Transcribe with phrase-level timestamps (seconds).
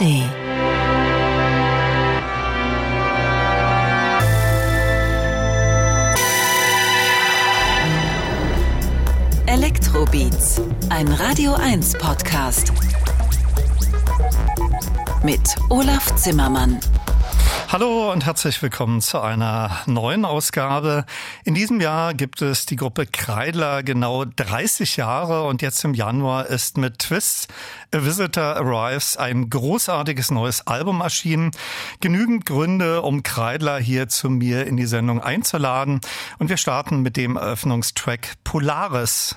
[0.00, 0.22] ARD.
[9.46, 12.72] Elektrobeats, ein Radio 1 Podcast.
[15.24, 16.78] Mit Olaf Zimmermann.
[17.70, 21.04] Hallo und herzlich willkommen zu einer neuen Ausgabe.
[21.44, 26.46] In diesem Jahr gibt es die Gruppe Kreidler genau 30 Jahre und jetzt im Januar
[26.46, 27.46] ist mit Twists
[27.94, 31.50] A Visitor Arrives ein großartiges neues Album erschienen.
[32.00, 36.00] Genügend Gründe, um Kreidler hier zu mir in die Sendung einzuladen
[36.38, 39.36] und wir starten mit dem Eröffnungstrack Polaris.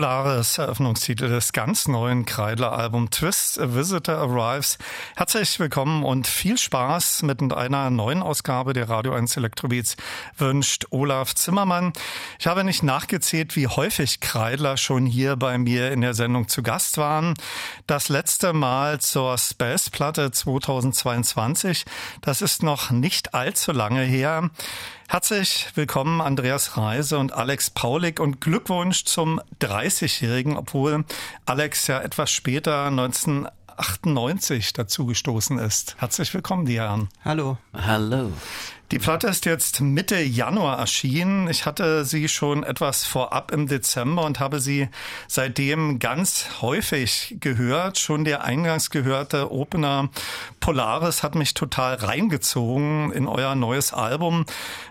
[0.00, 4.78] Polaris, Eröffnungstitel des ganz neuen Kreidler-Album Twist, A Visitor Arrives.
[5.14, 9.98] Herzlich willkommen und viel Spaß mit einer neuen Ausgabe der Radio 1 Elektrobeats
[10.38, 11.92] wünscht Olaf Zimmermann.
[12.38, 16.62] Ich habe nicht nachgezählt, wie häufig Kreidler schon hier bei mir in der Sendung zu
[16.62, 17.34] Gast waren.
[17.90, 21.84] Das letzte Mal zur Space-Platte 2022.
[22.20, 24.50] Das ist noch nicht allzu lange her.
[25.08, 31.04] Herzlich willkommen Andreas Reise und Alex Paulik und Glückwunsch zum 30-Jährigen, obwohl
[31.46, 32.92] Alex ja etwas später
[33.80, 35.96] 1998 dazugestoßen ist.
[35.98, 37.08] Herzlich willkommen, die Herren.
[37.24, 37.56] Hallo.
[37.72, 38.30] Hallo.
[38.90, 41.48] Die Platte ist jetzt Mitte Januar erschienen.
[41.48, 44.88] Ich hatte sie schon etwas vorab im Dezember und habe sie
[45.28, 47.98] seitdem ganz häufig gehört.
[47.98, 50.10] Schon der eingangs gehörte Opener
[50.58, 54.44] Polaris hat mich total reingezogen in euer neues Album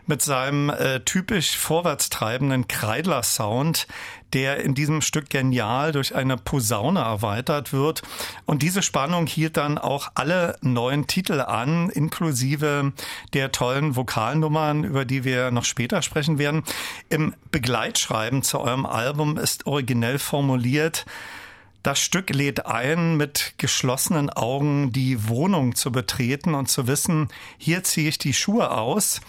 [0.07, 3.85] mit seinem äh, typisch vorwärtstreibenden Kreidler-Sound,
[4.33, 8.01] der in diesem Stück genial durch eine Posaune erweitert wird.
[8.45, 12.93] Und diese Spannung hielt dann auch alle neuen Titel an, inklusive
[13.33, 16.63] der tollen Vokalnummern, über die wir noch später sprechen werden.
[17.09, 21.05] Im Begleitschreiben zu eurem Album ist originell formuliert,
[21.81, 27.83] das Stück lädt ein, mit geschlossenen Augen die Wohnung zu betreten und zu wissen, hier
[27.85, 29.21] ziehe ich die Schuhe aus.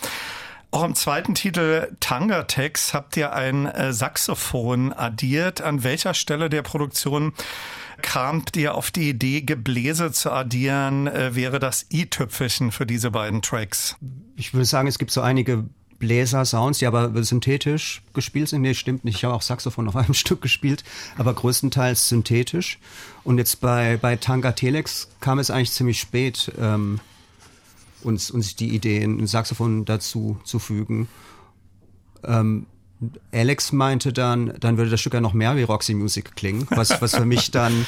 [0.73, 5.61] Auch im zweiten Titel Tangertex habt ihr ein äh, Saxophon addiert.
[5.63, 7.33] An welcher Stelle der Produktion
[8.03, 11.09] kamt ihr auf die Idee, Gebläse zu addieren?
[11.09, 13.97] Äh, wäre das i-Tüpfelchen für diese beiden Tracks?
[14.37, 15.65] Ich würde sagen, es gibt so einige
[15.99, 18.63] Bläser-Sounds, die aber synthetisch gespielt sind.
[18.63, 19.17] Nee, stimmt nicht.
[19.17, 20.85] Ich habe auch Saxophon auf einem Stück gespielt,
[21.19, 22.79] aber größtenteils synthetisch.
[23.25, 26.53] Und jetzt bei, bei Tanga Telex kam es eigentlich ziemlich spät.
[26.59, 27.01] Ähm,
[28.03, 31.09] uns, uns die Idee, ein Saxophon dazu zu fügen.
[32.25, 32.67] Ähm,
[33.33, 37.01] Alex meinte dann, dann würde das Stück ja noch mehr wie Roxy Music klingen, was,
[37.01, 37.87] was für mich dann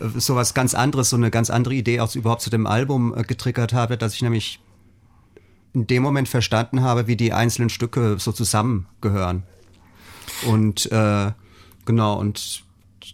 [0.00, 3.14] äh, so was ganz anderes, so eine ganz andere Idee auch überhaupt zu dem Album
[3.16, 4.60] äh, getriggert habe, dass ich nämlich
[5.74, 9.44] in dem Moment verstanden habe, wie die einzelnen Stücke so zusammengehören.
[10.46, 11.32] Und äh,
[11.84, 12.64] genau, und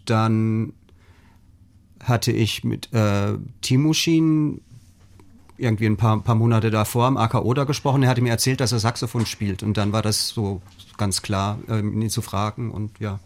[0.06, 0.73] dann
[2.02, 4.61] hatte ich mit äh, Timushin
[5.56, 8.03] irgendwie ein paar, paar Monate davor am AKO da gesprochen.
[8.03, 9.62] Er hatte mir erzählt, dass er Saxophon spielt.
[9.62, 10.61] Und dann war das so
[10.97, 12.71] ganz klar, ähm, ihn zu fragen.
[12.71, 13.21] Und ja.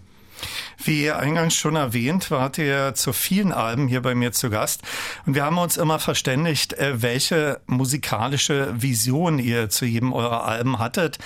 [0.83, 4.83] Wie eingangs schon erwähnt, wart ihr zu vielen Alben hier bei mir zu Gast.
[5.27, 10.79] Und wir haben uns immer verständigt, äh, welche musikalische Vision ihr zu jedem eurer Alben
[10.79, 11.19] hattet.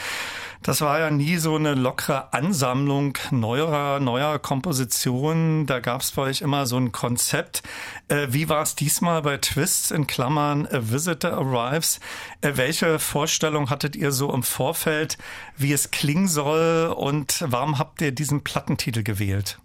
[0.63, 5.67] Das war ja nie so eine lockere Ansammlung neuer, neuer Kompositionen.
[5.67, 7.65] Da gab es bei euch immer so ein Konzept.
[8.07, 11.99] Äh, wie war es diesmal bei Twists in Klammern A Visitor Arrives?
[12.43, 15.19] Äh, welche Vorstellung hattet ihr so im Vorfeld,
[15.57, 19.59] wie es klingen soll und warum habt ihr diesen Plattentitel gewählt?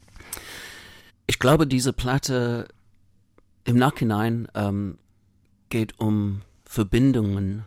[1.28, 2.70] Ich glaube, diese Platte
[3.66, 4.98] im Nachhinein ähm,
[5.70, 7.66] geht um Verbindungen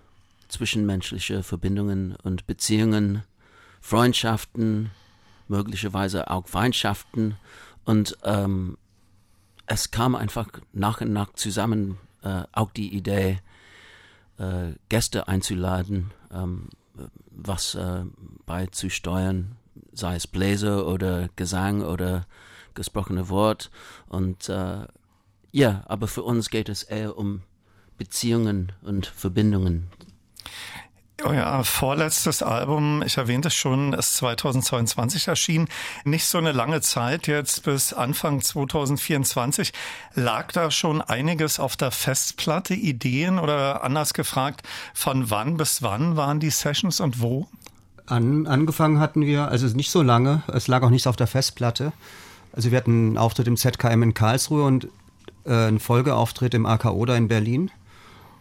[0.50, 3.22] zwischenmenschliche Verbindungen und Beziehungen,
[3.80, 4.90] Freundschaften,
[5.48, 7.36] möglicherweise auch Feindschaften.
[7.84, 8.76] Und ähm,
[9.66, 13.40] es kam einfach nach und nach zusammen äh, auch die Idee,
[14.38, 16.68] äh, Gäste einzuladen, ähm,
[17.30, 18.04] was äh,
[18.46, 19.56] beizusteuern,
[19.92, 22.26] sei es Bläser oder Gesang oder
[22.74, 23.70] gesprochene Wort.
[24.08, 24.86] Und äh,
[25.52, 27.42] ja, aber für uns geht es eher um
[27.98, 29.90] Beziehungen und Verbindungen
[31.22, 35.68] euer vorletztes Album, ich erwähnte es schon, ist 2022 erschienen.
[36.04, 39.72] Nicht so eine lange Zeit, jetzt bis Anfang 2024.
[40.14, 46.16] Lag da schon einiges auf der Festplatte, Ideen oder anders gefragt, von wann bis wann
[46.16, 47.46] waren die Sessions und wo?
[48.06, 51.92] An, angefangen hatten wir, also nicht so lange, es lag auch nichts auf der Festplatte.
[52.52, 54.88] Also wir hatten einen Auftritt im ZKM in Karlsruhe und
[55.44, 57.70] äh, einen Folgeauftritt im AKO da in Berlin.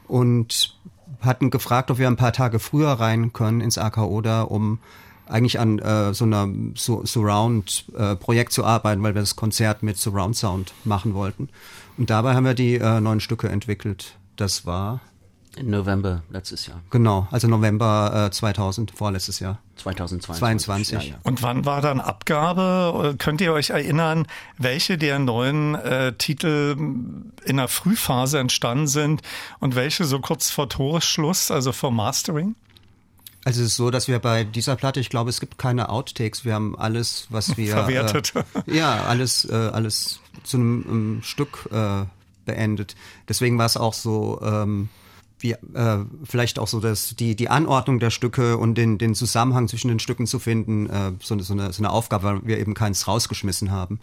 [0.08, 0.76] Und
[1.22, 4.80] hatten gefragt, ob wir ein paar Tage früher rein können ins AKO da, um
[5.28, 9.98] eigentlich an äh, so einer so Surround-Projekt äh, zu arbeiten, weil wir das Konzert mit
[9.98, 11.50] Surround Sound machen wollten.
[11.98, 14.16] Und dabei haben wir die äh, neuen Stücke entwickelt.
[14.36, 15.02] Das war
[15.60, 16.82] im November letztes Jahr.
[16.90, 19.60] Genau, also November äh, 2000, vorletztes Jahr.
[19.76, 20.40] 2022.
[20.40, 20.94] 22.
[20.94, 21.20] Ja, ja.
[21.24, 23.16] Und wann war dann Abgabe?
[23.18, 24.26] Könnt ihr euch erinnern,
[24.58, 26.76] welche der neuen äh, Titel
[27.46, 29.22] in der Frühphase entstanden sind
[29.60, 32.56] und welche so kurz vor Toresschluss, also vor Mastering?
[33.46, 36.44] Also es ist so, dass wir bei dieser Platte, ich glaube, es gibt keine Outtakes.
[36.44, 38.34] Wir haben alles, was wir verwertet.
[38.36, 38.44] Äh,
[38.78, 42.06] ja, alles, äh, alles zu einem, einem Stück äh,
[42.46, 42.96] beendet.
[43.28, 44.90] Deswegen war es auch so ähm,
[45.40, 49.68] wie, äh, vielleicht auch so das, die, die Anordnung der Stücke und den, den Zusammenhang
[49.68, 52.74] zwischen den Stücken zu finden, äh, so, so, eine, so eine Aufgabe, weil wir eben
[52.74, 54.00] keins rausgeschmissen haben.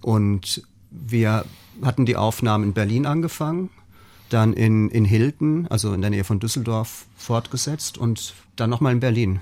[0.00, 1.44] Und wir
[1.82, 3.70] hatten die Aufnahmen in Berlin angefangen,
[4.28, 9.00] dann in, in Hilden, also in der Nähe von Düsseldorf, fortgesetzt und dann nochmal in
[9.00, 9.40] Berlin.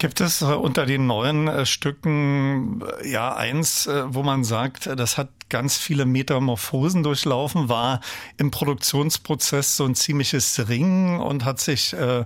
[0.00, 5.18] Gibt es äh, unter den neuen äh, Stücken äh, ja eins, wo man sagt, das
[5.18, 8.00] hat ganz viele Metamorphosen durchlaufen, war
[8.38, 12.24] im Produktionsprozess so ein ziemliches Ringen und hat sich äh,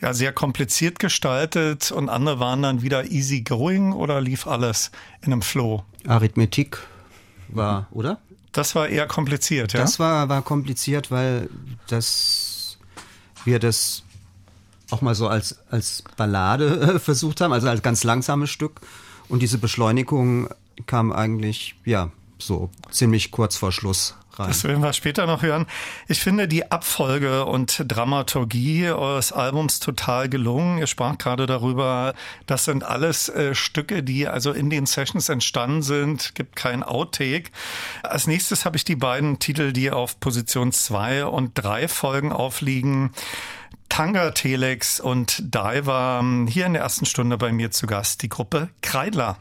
[0.00, 5.32] ja sehr kompliziert gestaltet und andere waren dann wieder easy going oder lief alles in
[5.32, 5.82] einem Flow?
[6.06, 6.78] Arithmetik
[7.48, 8.20] war, oder?
[8.52, 9.80] Das war eher kompliziert, ja?
[9.80, 11.50] Das war, war kompliziert, weil
[11.88, 12.78] das
[13.44, 14.05] wir das
[14.90, 18.80] auch mal so als, als Ballade äh, versucht haben, also als ganz langsames Stück.
[19.28, 20.48] Und diese Beschleunigung
[20.86, 24.48] kam eigentlich, ja, so ziemlich kurz vor Schluss rein.
[24.48, 25.66] Das werden wir später noch hören.
[26.08, 30.78] Ich finde die Abfolge und Dramaturgie eures Albums total gelungen.
[30.78, 32.14] Ihr sprach gerade darüber,
[32.46, 36.34] das sind alles äh, Stücke, die also in den Sessions entstanden sind.
[36.34, 37.50] Gibt kein Outtake.
[38.02, 43.12] Als nächstes habe ich die beiden Titel, die auf Position zwei und drei Folgen aufliegen.
[43.88, 46.22] Tanga Telex und Diver.
[46.48, 49.38] Hier in der ersten Stunde bei mir zu Gast die Gruppe Kreidler.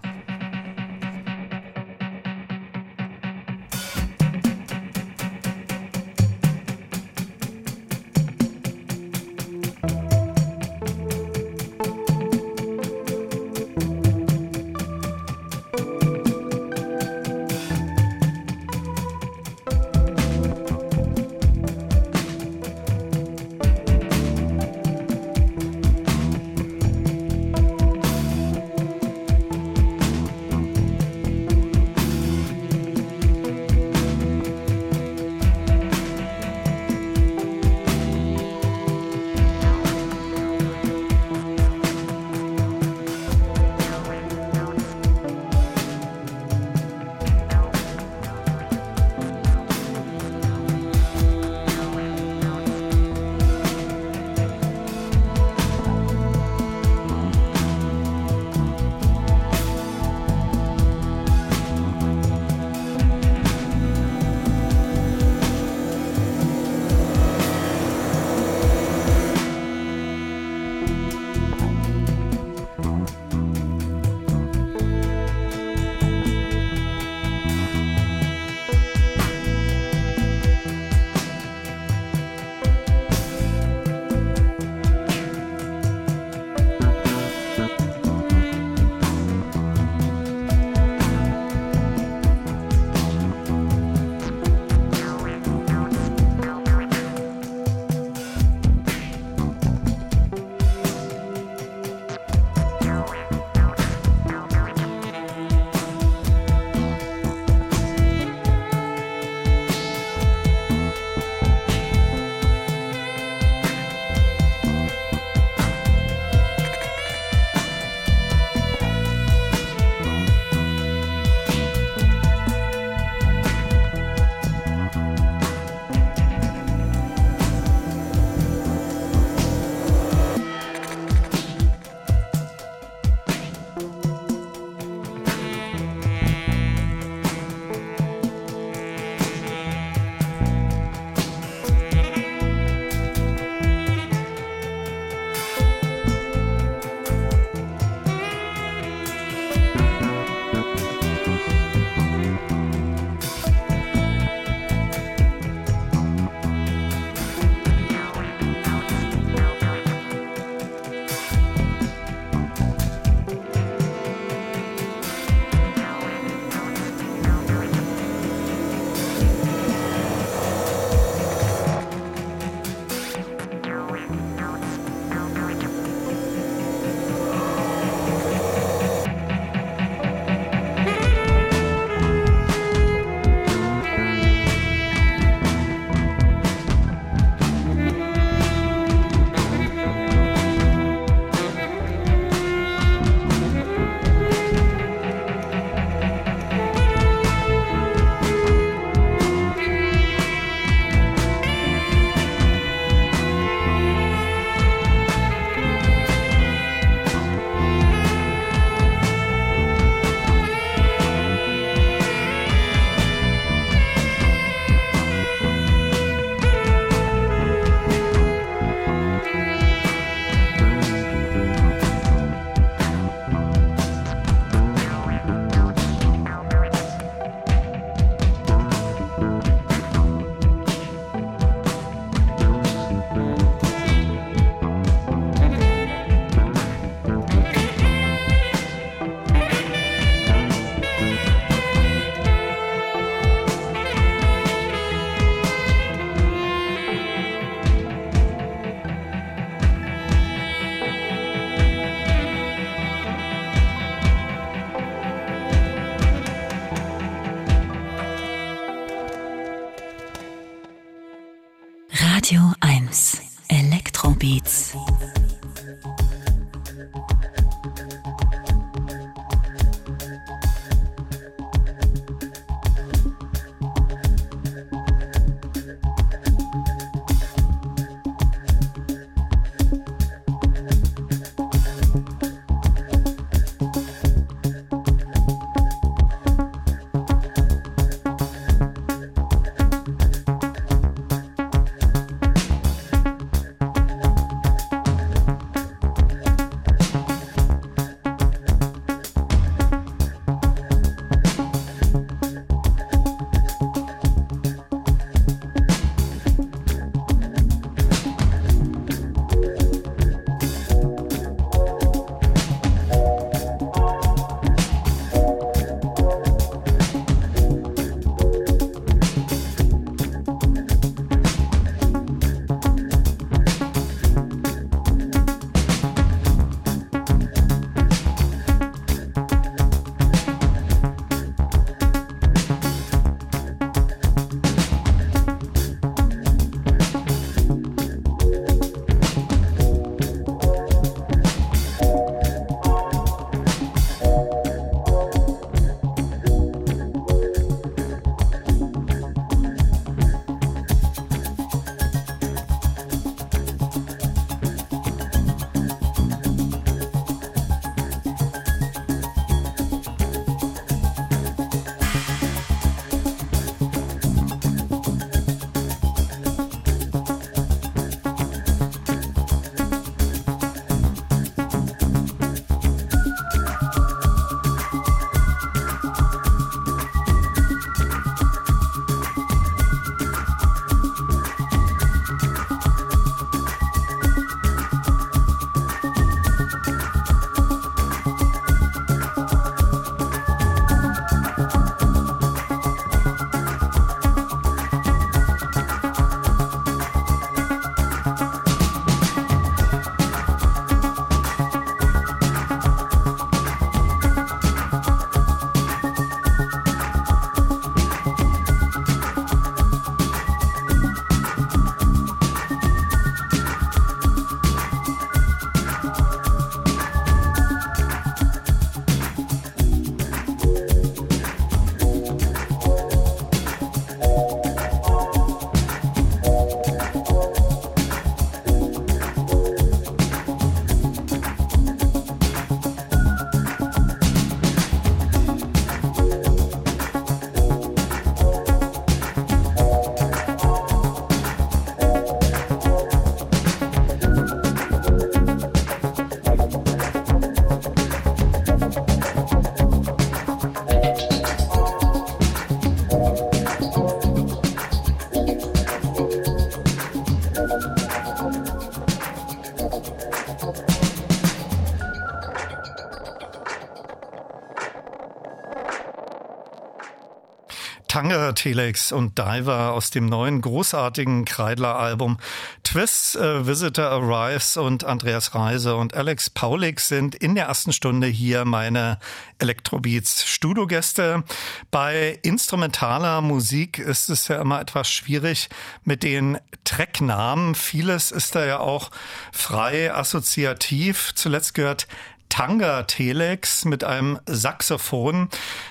[467.96, 472.18] Tanger, Telex und Diver aus dem neuen großartigen Kreidler-Album
[472.66, 478.08] Twist, äh, Visitor Arrives und Andreas Reise und Alex Paulik sind in der ersten Stunde
[478.08, 479.00] hier meine
[479.40, 481.24] Electrobeats Studiogäste.
[481.72, 485.48] Bei instrumentaler Musik ist es ja immer etwas schwierig
[485.86, 487.56] mit den Tracknamen.
[487.56, 488.92] Vieles ist da ja auch
[489.32, 491.14] frei assoziativ.
[491.16, 491.88] Zuletzt gehört
[492.36, 495.30] Tanga Telex mit einem Saxophon.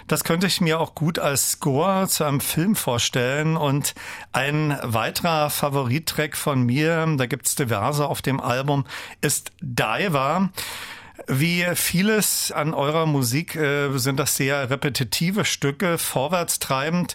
[0.09, 3.59] Das könnte ich mir auch gut als Score zu einem Film vorstellen.
[3.59, 3.95] Und
[4.33, 8.87] ein weiterer Favorittrack von mir, da gibt's diverse auf dem Album,
[9.21, 10.49] ist Diver.
[11.27, 17.15] Wie vieles an eurer Musik äh, sind das sehr repetitive Stücke, vorwärtstreibend.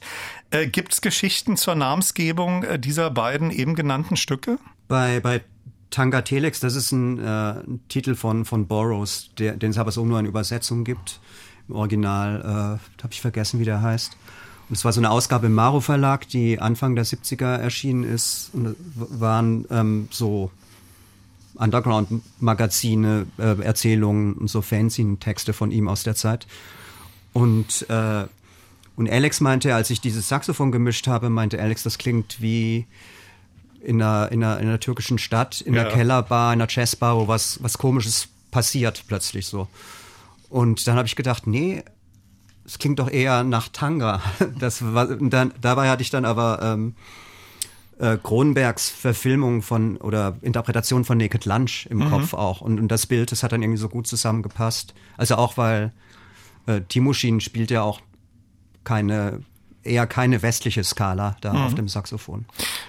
[0.52, 4.60] Äh, gibt's Geschichten zur Namensgebung äh, dieser beiden eben genannten Stücke?
[4.88, 5.42] Bei, bei
[5.90, 7.56] Tanga Telex, das ist ein, äh,
[7.88, 11.20] Titel von, von Burroughs, der, den es aber so nur in Übersetzung gibt.
[11.68, 14.16] Im Original, äh, habe ich vergessen, wie der heißt.
[14.70, 18.52] Und es war so eine Ausgabe im Maro Verlag, die Anfang der 70er erschienen ist.
[18.54, 20.52] Und waren ähm, so
[21.56, 26.46] Underground-Magazine, äh, Erzählungen und so Fanzine-Texte von ihm aus der Zeit.
[27.34, 28.26] Und, äh,
[28.96, 32.86] und Alex meinte, als ich dieses Saxophon gemischt habe, meinte Alex, das klingt wie
[33.82, 35.82] in einer, in einer, in einer türkischen Stadt, in ja.
[35.82, 39.68] einer Kellerbar, in einer Jazzbar, wo was, was Komisches passiert plötzlich so.
[40.50, 41.84] Und dann habe ich gedacht, nee,
[42.66, 44.22] es klingt doch eher nach Tanga.
[44.60, 46.96] Das war, dann, dabei hatte ich dann aber ähm,
[48.00, 52.10] äh, Kronbergs Verfilmung von oder Interpretation von Naked Lunch im mhm.
[52.10, 52.62] Kopf auch.
[52.62, 54.94] Und, und das Bild, das hat dann irgendwie so gut zusammengepasst.
[55.18, 55.92] Also auch weil
[56.66, 58.02] äh, Timushin spielt ja auch
[58.84, 59.42] keine
[59.90, 61.64] eher keine westliche Skala da mhm.
[61.64, 62.46] auf dem Saxophon.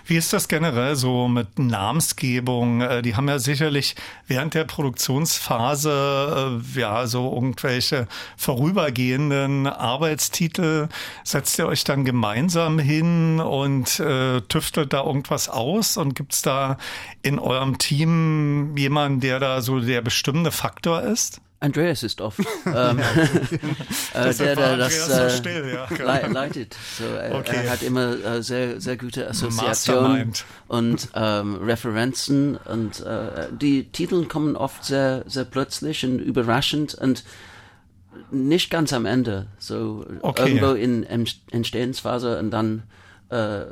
[0.06, 2.80] Wie ist das generell so mit Namensgebung?
[2.82, 10.88] Äh, die haben ja sicherlich während der Produktionsphase äh, ja so irgendwelche vorübergehenden Arbeitstitel.
[11.24, 15.96] Setzt ihr euch dann gemeinsam hin und äh, tüftelt da irgendwas aus?
[15.96, 16.76] Und gibt es da
[17.22, 21.40] in eurem Team jemanden, der da so der bestimmende Faktor ist?
[21.60, 22.98] Andreas ist oft, ähm,
[24.14, 26.74] äh, der, der das äh, so still, ja, leitet.
[26.98, 27.64] So, er, okay.
[27.64, 30.32] er, hat immer äh, sehr, sehr gute Assoziationen
[30.68, 37.24] und ähm, Referenzen und äh, die Titel kommen oft sehr, sehr plötzlich und überraschend und
[38.30, 40.48] nicht ganz am Ende, so okay.
[40.48, 41.04] irgendwo in
[41.50, 42.84] Entstehensphase und dann
[43.28, 43.64] äh,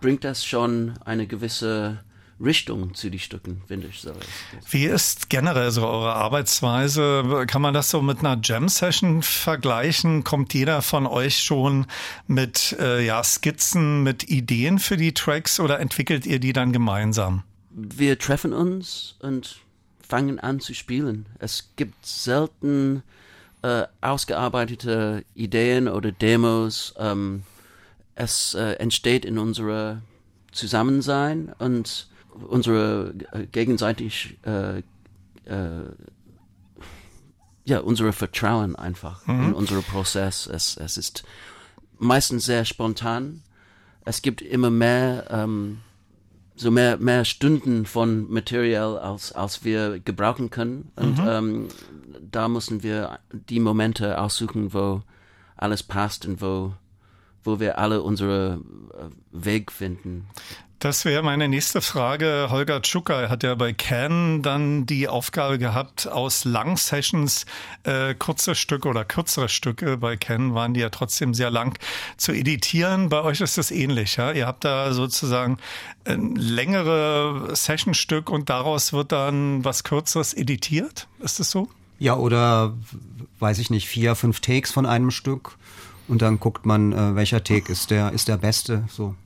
[0.00, 1.98] bringt das schon eine gewisse
[2.40, 4.12] Richtung zu den Stücken, finde ich so.
[4.70, 7.46] Wie ist generell so eure Arbeitsweise?
[7.48, 10.22] Kann man das so mit einer Jam-Session vergleichen?
[10.24, 11.86] Kommt jeder von euch schon
[12.26, 17.42] mit äh, ja, Skizzen, mit Ideen für die Tracks oder entwickelt ihr die dann gemeinsam?
[17.70, 19.60] Wir treffen uns und
[20.00, 21.26] fangen an zu spielen.
[21.38, 23.02] Es gibt selten
[23.62, 26.94] äh, ausgearbeitete Ideen oder Demos.
[26.98, 27.42] Ähm,
[28.14, 30.02] es äh, entsteht in unserer
[30.52, 32.08] Zusammensein und
[32.46, 35.92] unsere äh, gegenseitig äh, äh,
[37.64, 39.44] ja unsere Vertrauen einfach mhm.
[39.44, 40.46] in unseren Prozess.
[40.46, 41.24] Es, es ist
[41.98, 43.42] meistens sehr spontan.
[44.04, 45.80] Es gibt immer mehr ähm,
[46.56, 51.28] so mehr mehr Stunden von Material als als wir gebrauchen können und mhm.
[51.28, 51.68] ähm,
[52.30, 55.02] da müssen wir die Momente aussuchen, wo
[55.56, 56.72] alles passt und wo
[57.44, 58.60] wo wir alle unsere
[58.92, 60.26] äh, Weg finden.
[60.80, 62.46] Das wäre meine nächste Frage.
[62.50, 67.46] Holger Tschucker hat ja bei Can dann die Aufgabe gehabt, aus Lang-Sessions
[67.82, 71.76] äh, kurze Stücke oder kürzere Stücke, bei Can waren die ja trotzdem sehr lang,
[72.16, 73.08] zu editieren.
[73.08, 74.16] Bei euch ist das ähnlich.
[74.18, 74.30] Ja?
[74.30, 75.58] Ihr habt da sozusagen
[76.04, 81.08] ein längere Sessionstück und daraus wird dann was Kürzeres editiert.
[81.18, 81.68] Ist das so?
[81.98, 82.74] Ja, oder
[83.40, 85.56] weiß ich nicht, vier, fünf Takes von einem Stück
[86.06, 88.84] und dann guckt man, äh, welcher Take ist der, ist der beste.
[88.88, 89.16] So.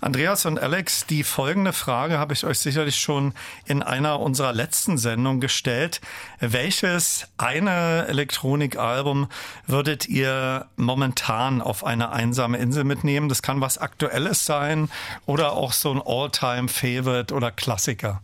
[0.00, 3.34] Andreas und Alex, die folgende Frage habe ich euch sicherlich schon
[3.64, 6.00] in einer unserer letzten Sendungen gestellt.
[6.38, 9.28] Welches eine Elektronikalbum
[9.66, 13.28] würdet ihr momentan auf eine einsame Insel mitnehmen?
[13.28, 14.88] Das kann was Aktuelles sein
[15.26, 18.22] oder auch so ein All-Time-Favorite oder Klassiker.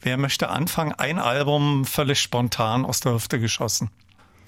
[0.00, 0.92] Wer möchte anfangen?
[0.92, 3.90] Ein Album völlig spontan aus der Hüfte geschossen.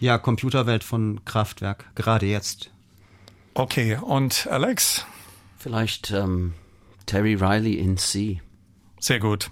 [0.01, 2.71] Ja, Computerwelt von Kraftwerk, gerade jetzt.
[3.55, 5.07] Okay, und Alex?
[5.63, 6.55] Vielleicht ähm,
[7.07, 8.41] Terry Riley in C.
[8.99, 9.49] Sehr gut.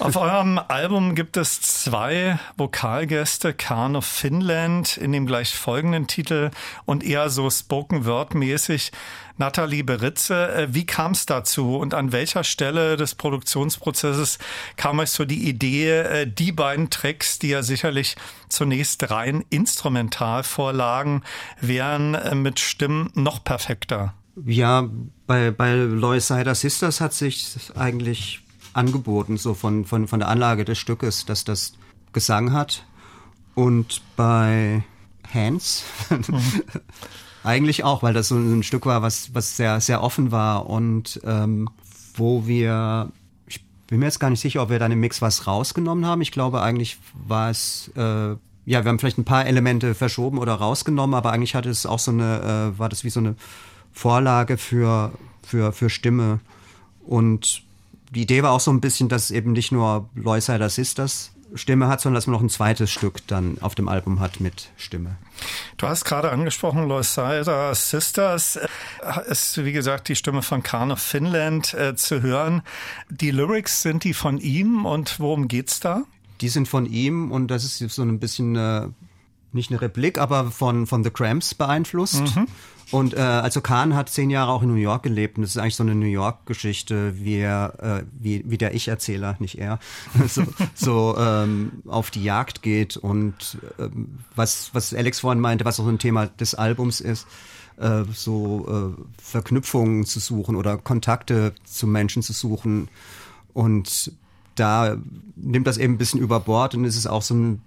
[0.00, 6.50] Auf eurem Album gibt es zwei Vokalgäste, Khan of Finland in dem gleich folgenden Titel
[6.84, 8.90] und eher so Spoken Word mäßig
[9.36, 10.52] Nathalie Beritze.
[10.52, 14.40] Äh, wie kam es dazu und an welcher Stelle des Produktionsprozesses
[14.76, 18.16] kam euch so die Idee, äh, die beiden Tracks, die ja sicherlich
[18.48, 21.22] zunächst rein instrumental vorlagen,
[21.60, 24.14] wären äh, mit Stimmen noch perfekter?
[24.46, 24.88] Ja,
[25.26, 28.40] bei, bei Lois Sider Sisters hat sich eigentlich
[28.72, 31.72] angeboten, so von, von, von der Anlage des Stückes, dass das
[32.12, 32.84] Gesang hat.
[33.54, 34.84] Und bei
[35.32, 35.84] Hans
[37.44, 41.20] eigentlich auch, weil das so ein Stück war, was, was sehr, sehr offen war und
[41.24, 41.68] ähm,
[42.14, 43.10] wo wir,
[43.46, 46.22] ich bin mir jetzt gar nicht sicher, ob wir dann im Mix was rausgenommen haben.
[46.22, 50.54] Ich glaube, eigentlich war es, äh, ja, wir haben vielleicht ein paar Elemente verschoben oder
[50.54, 53.36] rausgenommen, aber eigentlich hatte es auch so eine, äh, war das wie so eine
[53.92, 56.40] Vorlage für, für, für Stimme.
[57.06, 57.62] Und
[58.10, 62.00] die Idee war auch so ein bisschen, dass eben nicht nur Loisider Sisters Stimme hat,
[62.00, 65.16] sondern dass man noch ein zweites Stück dann auf dem Album hat mit Stimme.
[65.76, 68.58] Du hast gerade angesprochen, Loisider Sisters
[69.26, 72.62] ist, wie gesagt, die Stimme von Khan of Finland äh, zu hören.
[73.08, 76.04] Die Lyrics, sind die von ihm und worum geht's da?
[76.40, 78.86] Die sind von ihm und das ist so ein bisschen, äh,
[79.52, 82.36] nicht eine Replik, aber von, von The Cramps beeinflusst.
[82.36, 82.46] Mhm.
[82.90, 85.58] Und äh, also Kahn hat zehn Jahre auch in New York gelebt und das ist
[85.58, 89.78] eigentlich so eine New York-Geschichte, wie, er, äh, wie, wie der Ich-Erzähler, nicht er,
[90.26, 90.42] so,
[90.74, 95.84] so ähm, auf die Jagd geht und ähm, was, was Alex vorhin meinte, was auch
[95.84, 97.28] so ein Thema des Albums ist,
[97.76, 102.88] äh, so äh, Verknüpfungen zu suchen oder Kontakte zu Menschen zu suchen
[103.52, 104.12] und
[104.56, 104.96] da
[105.36, 107.62] nimmt das eben ein bisschen über Bord und es ist auch so ein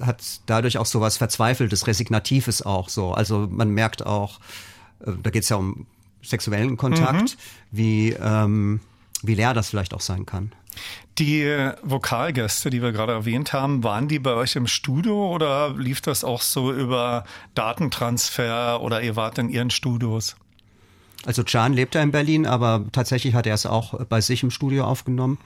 [0.00, 3.12] hat dadurch auch so was Verzweifeltes, Resignatives auch so.
[3.12, 4.40] Also man merkt auch,
[5.00, 5.86] äh, da geht es ja um
[6.22, 7.36] sexuellen Kontakt, mhm.
[7.70, 8.80] wie, ähm,
[9.22, 10.52] wie leer das vielleicht auch sein kann.
[11.18, 11.44] Die
[11.82, 16.24] Vokalgäste, die wir gerade erwähnt haben, waren die bei euch im Studio oder lief das
[16.24, 20.36] auch so über Datentransfer oder ihr wart in ihren Studios?
[21.24, 24.50] Also Can lebt ja in Berlin, aber tatsächlich hat er es auch bei sich im
[24.50, 25.38] Studio aufgenommen.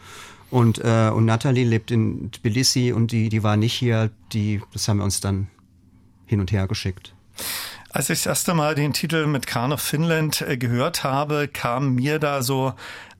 [0.50, 4.88] Und, äh, und Natalie lebt in Tbilisi und die, die war nicht hier, die, das
[4.88, 5.48] haben wir uns dann
[6.26, 7.14] hin und her geschickt.
[7.90, 11.94] Als ich das erste Mal den Titel mit Khan of Finland äh, gehört habe, kam
[11.94, 12.74] mir da so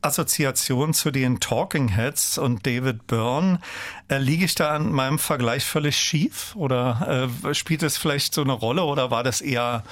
[0.06, 3.60] Assoziation zu den Talking Heads und David Byrne.
[4.08, 8.42] Äh, liege ich da in meinem Vergleich völlig schief oder äh, spielt es vielleicht so
[8.42, 9.82] eine Rolle oder war das eher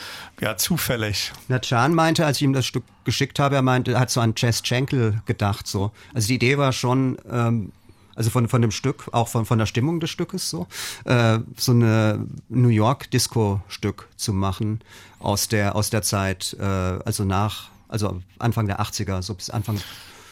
[0.41, 1.33] ja, zufällig?
[1.49, 4.21] Na, Can meinte, als ich ihm das Stück geschickt habe, er meinte, er hat so
[4.21, 5.67] an Chess Schenkel gedacht.
[5.67, 5.91] So.
[6.15, 7.73] Also die Idee war schon, ähm,
[8.15, 10.69] also von, von dem Stück, auch von, von der Stimmung des Stückes so,
[11.05, 14.81] äh, so eine New York Disco-Stück zu machen
[15.19, 19.77] aus der, aus der Zeit, äh, also nach, also Anfang der 80er, so bis Anfang.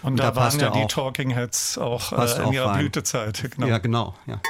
[0.03, 2.81] Und, und da, da waren ja die auch, Talking Heads auch äh, in ihrer rein.
[2.81, 3.51] Blütezeit.
[3.55, 3.69] Genau.
[3.69, 4.41] Ja, genau, ja.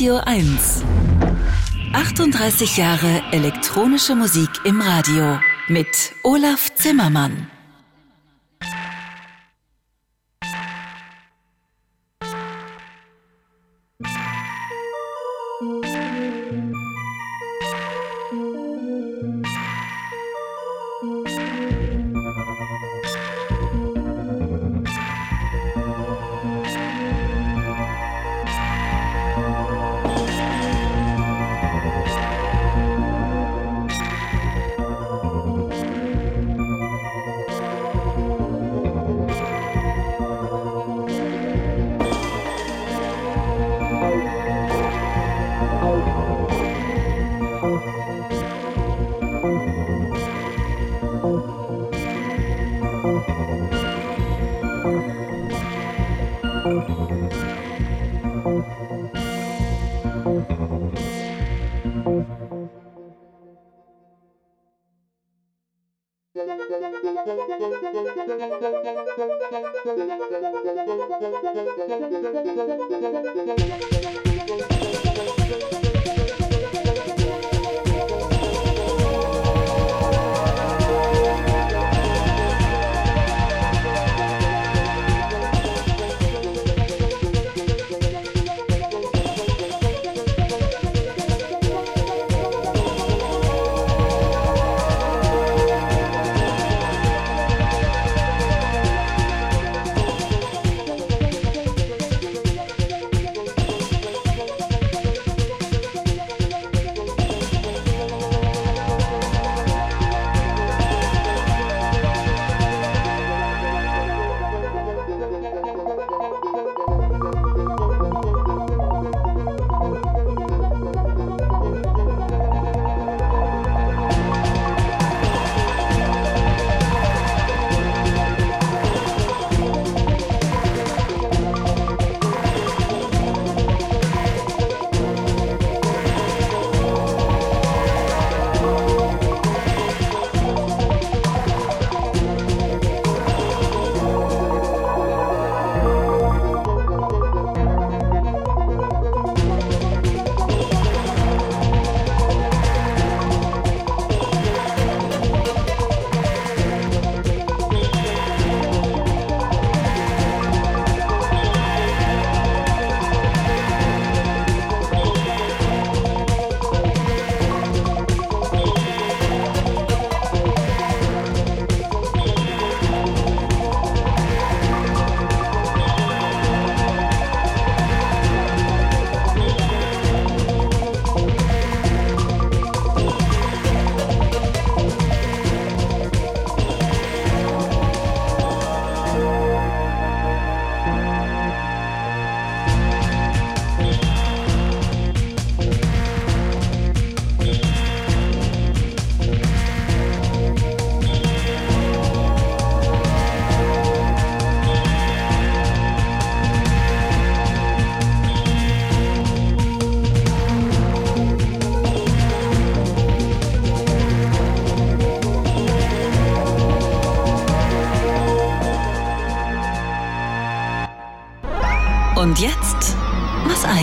[0.00, 0.82] Radio 1.
[1.92, 7.50] 38 Jahre elektronische Musik im Radio mit Olaf Zimmermann.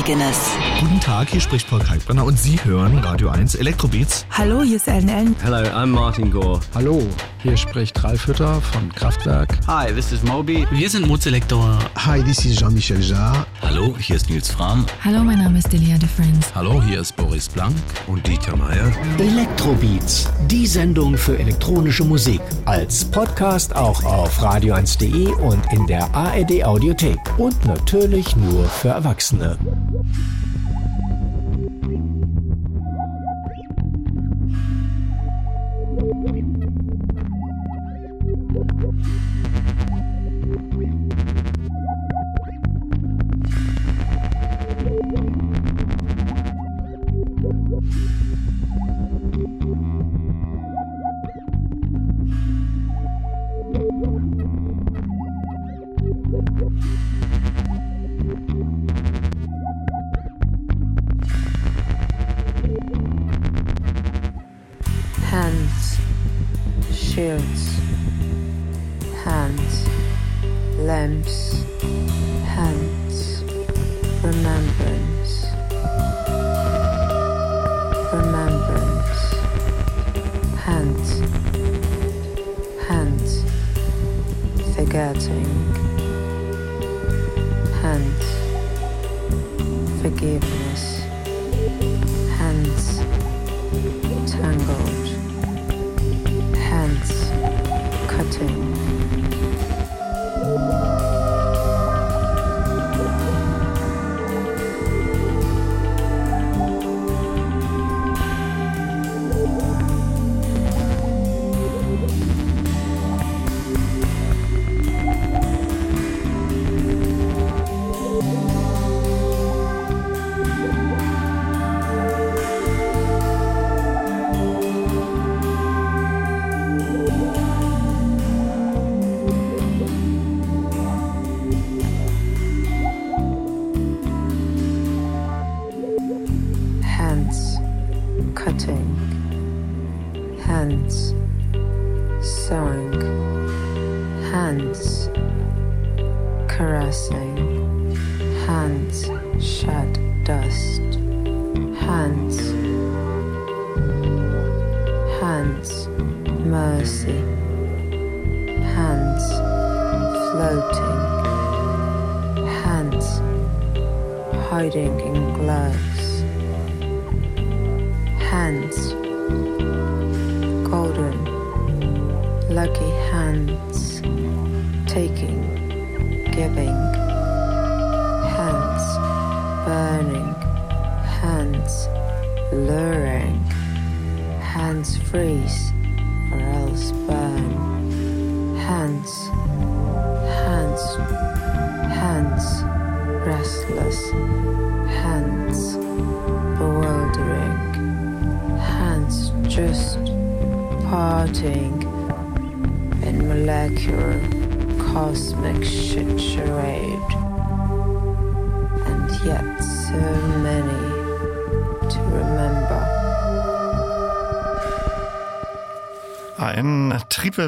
[0.07, 0.37] Eigenes.
[0.79, 4.25] Guten Tag, hier spricht Paul Kalkbrenner und Sie hören Radio 1 Elektrobeats.
[4.31, 5.35] Hallo, hier ist Ellen Ellen.
[5.43, 6.61] Hello, I'm Martin Gore.
[6.73, 7.05] Hallo,
[7.43, 9.59] hier spricht Ralf Hütter von Kraftwerk.
[9.67, 10.65] Hi, this is Moby.
[10.71, 11.77] Wir sind Mozelektor.
[11.97, 13.45] Hi, this is Jean-Michel Jarre.
[13.61, 14.85] Hallo, hier ist Nils Fram.
[15.03, 16.55] Hallo, mein Name ist Delia de Friends.
[16.55, 17.75] Hallo, hier ist Boris Blank
[18.07, 18.89] und Dieter Meier.
[19.19, 22.39] Elektrobeats, die Sendung für elektronische Musik.
[22.65, 27.19] Als Podcast auch auf radio1.de und in der ARD Audiothek.
[27.37, 29.57] Und natürlich nur für Erwachsene.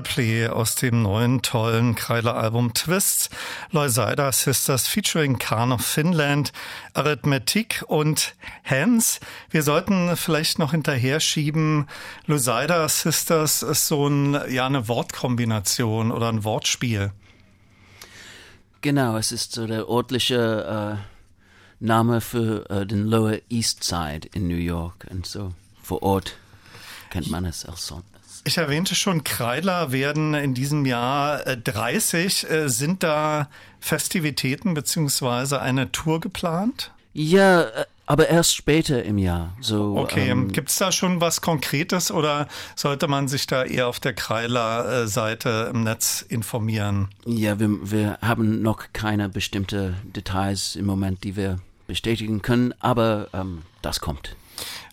[0.10, 3.30] Play aus dem neuen tollen Kreiler-Album Twist,
[3.70, 6.51] Loisaida Sisters featuring Khan of Finland,
[6.95, 8.34] Arithmetik und
[8.66, 9.20] Hans.
[9.51, 11.88] Wir sollten vielleicht noch hinterher schieben,
[12.26, 17.12] Loisaida Sisters ist so ein, ja, eine Wortkombination oder ein Wortspiel.
[18.82, 24.47] Genau, es ist so der örtliche äh, Name für äh, den Lower East Side in
[24.47, 25.05] New York.
[25.12, 25.53] Und so
[25.84, 26.36] vor Ort
[27.12, 28.01] kennt man es auch so.
[28.45, 32.49] Ich erwähnte schon, Kreidler werden in diesem Jahr äh, 30.
[32.49, 36.91] Äh, sind da Festivitäten beziehungsweise eine Tour geplant?
[37.13, 39.53] Ja, äh, aber erst später im Jahr.
[39.61, 43.99] So, okay, ähm, gibt's da schon was Konkretes oder sollte man sich da eher auf
[43.99, 47.09] der Kreiler-Seite im Netz informieren?
[47.25, 53.27] Ja, wir, wir haben noch keine bestimmte Details im Moment, die wir bestätigen können, aber
[53.31, 54.35] ähm, das kommt.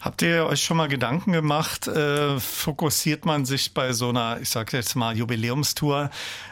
[0.07, 4.51] Habt ihr euch schon mal Gedanken gemacht, äh, fokussiert man sich bei so einer, ich
[4.51, 6.11] sage jetzt mal, Jubiläumstour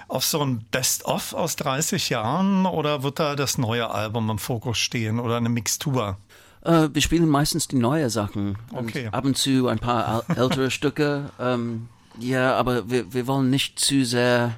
[0.08, 4.78] auf so ein Best-of aus 30 Jahren oder wird da das neue Album im Fokus
[4.78, 6.18] stehen oder eine Mixtur?
[6.62, 9.08] Äh, wir spielen meistens die neuen Sachen okay.
[9.12, 11.30] ab und zu ein paar ältere Stücke.
[11.38, 11.88] Ähm,
[12.18, 14.56] ja, aber wir, wir wollen nicht zu sehr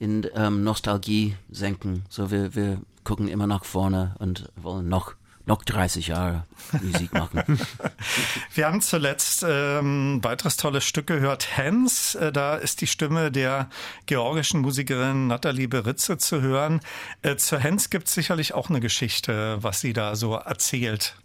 [0.00, 2.04] in ähm, Nostalgie senken.
[2.08, 5.14] So wir, wir gucken immer nach vorne und wollen noch
[5.46, 6.44] noch 30 Jahre
[6.82, 7.42] Musik machen.
[8.54, 12.14] Wir haben zuletzt ähm, ein weiteres tolles Stück gehört, Hans.
[12.14, 13.68] Äh, da ist die Stimme der
[14.06, 16.80] georgischen Musikerin Nathalie Beritze zu hören.
[17.22, 21.16] Äh, zu Hans gibt es sicherlich auch eine Geschichte, was sie da so erzählt.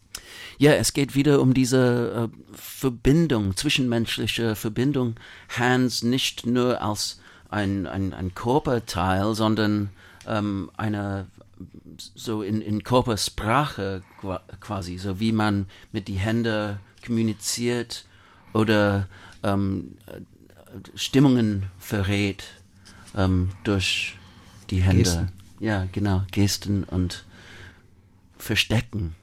[0.57, 5.15] Ja, es geht wieder um diese äh, Verbindung, zwischenmenschliche Verbindung.
[5.57, 9.89] Hans nicht nur als ein, ein, ein Körperteil, sondern
[10.27, 11.27] ähm, eine
[11.99, 14.03] so in, in Körpersprache
[14.59, 18.05] quasi, so wie man mit die Hände kommuniziert
[18.53, 19.07] oder
[19.43, 19.97] ähm,
[20.95, 22.43] Stimmungen verrät
[23.15, 24.17] ähm, durch
[24.69, 25.03] die Hände.
[25.03, 25.31] Gesten.
[25.59, 27.25] Ja, genau, Gesten und
[28.37, 29.15] Verstecken.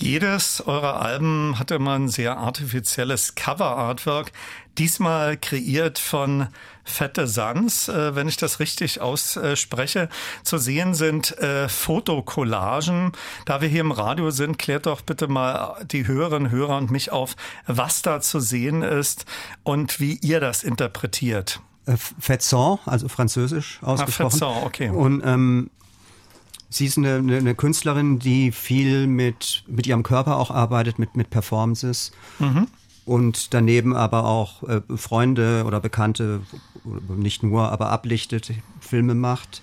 [0.00, 4.30] Jedes eurer Alben hatte immer ein sehr artifizielles Cover-Artwork.
[4.78, 6.46] Diesmal kreiert von
[6.84, 10.08] Fette Sans, äh, wenn ich das richtig ausspreche.
[10.44, 13.10] Zu sehen sind äh, Fotokollagen.
[13.44, 17.10] Da wir hier im Radio sind, klärt doch bitte mal die Hörerinnen, Hörer und mich
[17.10, 17.34] auf,
[17.66, 19.26] was da zu sehen ist
[19.64, 21.60] und wie ihr das interpretiert.
[21.86, 24.26] Äh, Fetson, also französisch ausgesprochen.
[24.26, 24.90] Ah, Fetson, okay.
[24.90, 25.70] Und ähm,
[26.70, 31.30] Sie ist eine, eine, Künstlerin, die viel mit, mit ihrem Körper auch arbeitet, mit, mit
[31.30, 32.12] Performances.
[32.38, 32.66] Mhm.
[33.06, 36.42] Und daneben aber auch äh, Freunde oder Bekannte,
[37.16, 39.62] nicht nur, aber ablichtet, Filme macht.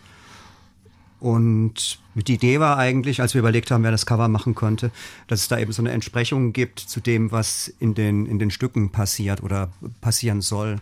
[1.20, 4.92] Und Die Idee war eigentlich, als wir überlegt haben, wer das Cover machen könnte,
[5.28, 8.52] dass es da eben so eine Entsprechung gibt zu dem, was in den, in den
[8.52, 9.70] Stücken passiert oder
[10.02, 10.80] passieren soll.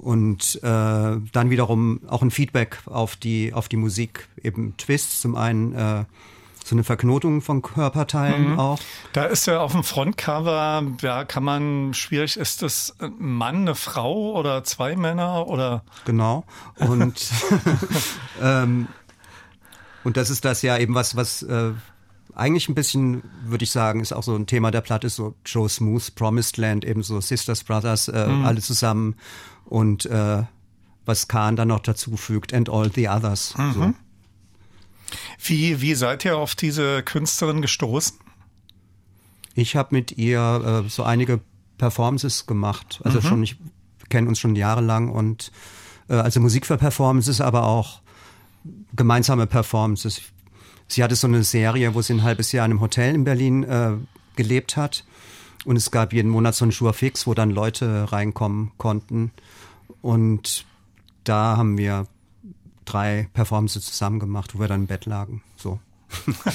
[0.00, 5.36] Und äh, dann wiederum auch ein Feedback auf die, auf die Musik, eben Twists zum
[5.36, 5.74] einen.
[5.74, 6.04] Äh,
[6.64, 8.58] so eine Verknotung von Körperteilen mhm.
[8.58, 8.78] auch.
[9.12, 13.74] Da ist ja auf dem Frontcover, ja, kann man, schwierig, ist das ein Mann, eine
[13.74, 15.82] Frau oder zwei Männer oder?
[16.04, 16.44] Genau.
[16.76, 17.30] Und,
[18.42, 18.88] ähm,
[20.04, 21.72] und das ist das ja eben was, was äh,
[22.34, 25.68] eigentlich ein bisschen, würde ich sagen, ist auch so ein Thema der Platte, so Joe
[25.68, 28.44] Smooth, Promised Land, eben so Sisters, Brothers, äh, mhm.
[28.44, 29.16] alle zusammen
[29.64, 30.42] und äh,
[31.06, 33.56] was Khan dann noch dazu fügt, and all the others.
[33.56, 33.72] Mhm.
[33.72, 33.94] So.
[35.42, 38.18] Wie, wie seid ihr auf diese Künstlerin gestoßen?
[39.54, 41.40] Ich habe mit ihr äh, so einige
[41.78, 43.00] Performances gemacht.
[43.04, 43.24] Also mhm.
[43.24, 43.56] schon, ich
[44.08, 45.50] kenne uns schon jahrelang und
[46.08, 48.00] äh, also Musik für Performances, aber auch
[48.94, 50.20] gemeinsame Performances.
[50.90, 53.62] Sie hatte so eine Serie, wo sie ein halbes Jahr in einem Hotel in Berlin
[53.62, 53.92] äh,
[54.34, 55.04] gelebt hat.
[55.64, 59.30] Und es gab jeden Monat so einen Jour fix, wo dann Leute reinkommen konnten.
[60.02, 60.64] Und
[61.22, 62.08] da haben wir
[62.86, 65.42] drei Performances zusammen gemacht, wo wir dann im Bett lagen.
[65.56, 65.78] So.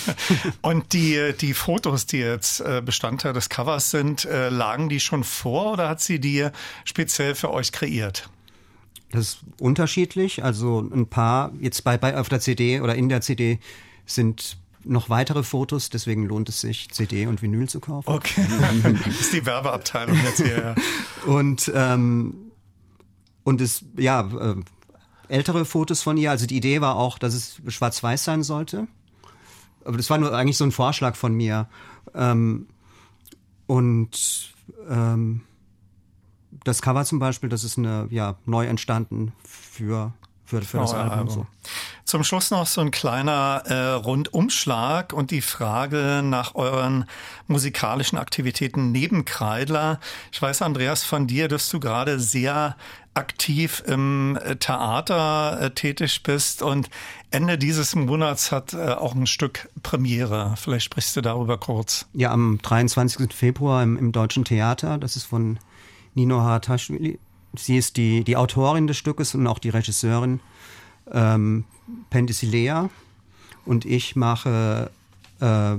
[0.62, 5.24] Und die, die Fotos, die jetzt äh, Bestandteil des Covers sind, äh, lagen die schon
[5.24, 6.50] vor oder hat sie die
[6.84, 8.30] speziell für euch kreiert?
[9.12, 10.44] Das ist unterschiedlich.
[10.44, 13.60] Also ein paar, jetzt bei, bei auf der CD oder in der CD
[14.06, 18.10] sind noch weitere Fotos, deswegen lohnt es sich, CD und Vinyl zu kaufen.
[18.10, 18.46] Okay.
[19.04, 20.58] das ist die Werbeabteilung jetzt hier.
[20.58, 20.76] Ja.
[21.26, 22.52] Und, ähm,
[23.44, 24.56] und es, ja, äh,
[25.28, 26.30] ältere Fotos von ihr.
[26.30, 28.88] Also die Idee war auch, dass es schwarz-weiß sein sollte.
[29.84, 31.68] Aber das war nur eigentlich so ein Vorschlag von mir.
[32.14, 32.68] Ähm,
[33.66, 34.54] und
[34.88, 35.42] ähm,
[36.64, 40.14] das Cover zum Beispiel, das ist eine, ja, neu entstanden für
[40.46, 41.12] für, für das oh, Album.
[41.12, 41.30] Album.
[41.30, 41.48] So.
[42.06, 47.06] Zum Schluss noch so ein kleiner äh, Rundumschlag und die Frage nach euren
[47.48, 50.00] musikalischen Aktivitäten neben Kreidler.
[50.32, 52.76] Ich weiß, Andreas, von dir, dass du gerade sehr
[53.16, 56.90] aktiv im äh, Theater äh, tätig bist und
[57.32, 60.54] Ende dieses Monats hat äh, auch ein Stück Premiere.
[60.58, 62.06] Vielleicht sprichst du darüber kurz.
[62.14, 63.34] Ja, am 23.
[63.34, 64.98] Februar im, im Deutschen Theater.
[64.98, 65.60] Das ist von
[66.14, 67.20] Nino Harataschvili.
[67.60, 70.40] Sie ist die, die Autorin des Stückes und auch die Regisseurin
[71.12, 71.66] ähm,
[72.10, 72.90] Pendisilea.
[73.66, 74.92] Und ich mache
[75.40, 75.76] äh,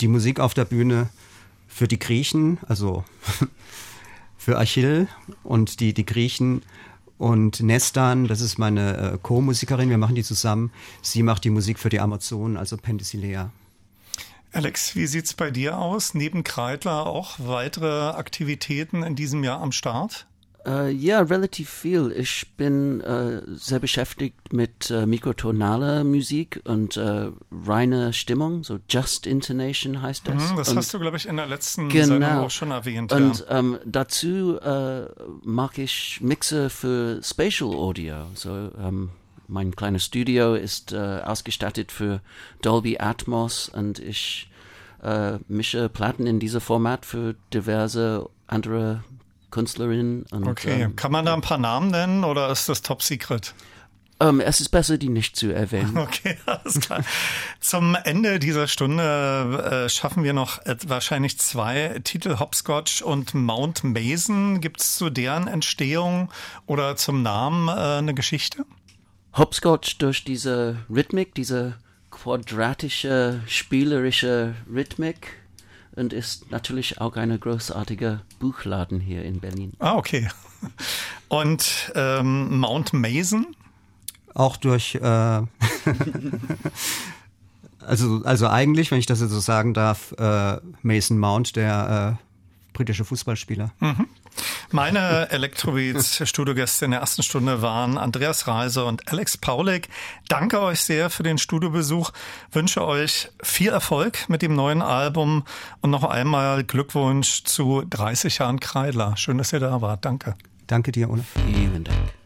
[0.00, 1.08] die Musik auf der Bühne
[1.68, 3.04] für die Griechen, also
[4.36, 5.08] für Achill
[5.42, 6.62] und die, die Griechen
[7.18, 10.70] und Nestan, das ist meine äh, Co-Musikerin, wir machen die zusammen.
[11.00, 13.50] Sie macht die Musik für die Amazonen, also Pendisilea.
[14.52, 16.14] Alex, wie sieht's bei dir aus?
[16.14, 20.26] Neben Kreidler auch weitere Aktivitäten in diesem Jahr am Start?
[20.66, 22.12] Uh, ja, relativ viel.
[22.16, 26.98] Ich bin uh, sehr beschäftigt mit uh, mikrotonaler Musik und
[27.52, 30.50] reine Stimmung, so Just Intonation heißt das.
[30.50, 32.06] Mhm, das und, hast du, glaube ich, in der letzten genau.
[32.06, 33.12] Sendung auch schon erwähnt.
[33.12, 33.58] Und ja.
[33.58, 34.58] ähm, dazu
[35.42, 38.26] mache ich Mixer für Spatial Audio.
[38.34, 39.10] So, ähm,
[39.46, 42.20] mein kleines Studio ist ausgestattet für
[42.62, 44.50] Dolby Atmos und ich
[45.48, 49.04] mische Platten in diesem Format für diverse andere
[49.50, 50.24] Künstlerin.
[50.30, 53.54] Und, okay, ähm, kann man da ein paar Namen nennen oder ist das top secret?
[54.18, 55.96] Ähm, es ist besser, die nicht zu erwähnen.
[56.06, 57.04] Okay, alles klar.
[57.60, 63.84] Zum Ende dieser Stunde äh, schaffen wir noch äh, wahrscheinlich zwei Titel, Hopscotch und Mount
[63.84, 64.60] Mason.
[64.60, 66.30] Gibt es zu deren Entstehung
[66.66, 68.64] oder zum Namen äh, eine Geschichte?
[69.34, 71.76] Hopscotch durch diese Rhythmik, diese
[72.10, 75.45] quadratische, spielerische Rhythmik
[75.96, 79.72] und ist natürlich auch ein großartiger Buchladen hier in Berlin.
[79.78, 80.28] Ah, okay.
[81.28, 83.56] Und ähm, Mount Mason?
[84.34, 84.98] Auch durch, äh,
[87.80, 92.74] also, also eigentlich, wenn ich das jetzt so sagen darf, äh, Mason Mount, der äh,
[92.74, 93.72] britische Fußballspieler.
[93.80, 94.06] Mhm.
[94.70, 99.88] Meine Elektrobeats-Studiogäste in der ersten Stunde waren Andreas Reise und Alex Paulik.
[100.28, 102.10] Danke euch sehr für den Studiobesuch.
[102.52, 105.44] Wünsche euch viel Erfolg mit dem neuen Album
[105.80, 109.16] und noch einmal Glückwunsch zu 30 Jahren Kreidler.
[109.16, 110.04] Schön, dass ihr da wart.
[110.04, 110.34] Danke.
[110.66, 111.24] Danke dir, Ole.
[111.46, 112.25] Vielen Dank.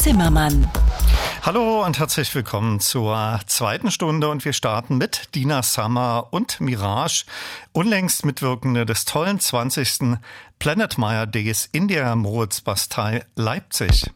[0.00, 0.66] Zimmermann.
[1.42, 7.26] Hallo und herzlich willkommen zur zweiten Stunde und wir starten mit Dina Summer und Mirage,
[7.72, 10.16] unlängst Mitwirkende des tollen 20.
[10.58, 14.10] Planet Meyer Days in der Moritz-Bastei Leipzig.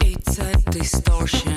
[0.00, 1.56] It's a distortion.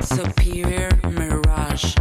[0.00, 1.96] Superior mirage.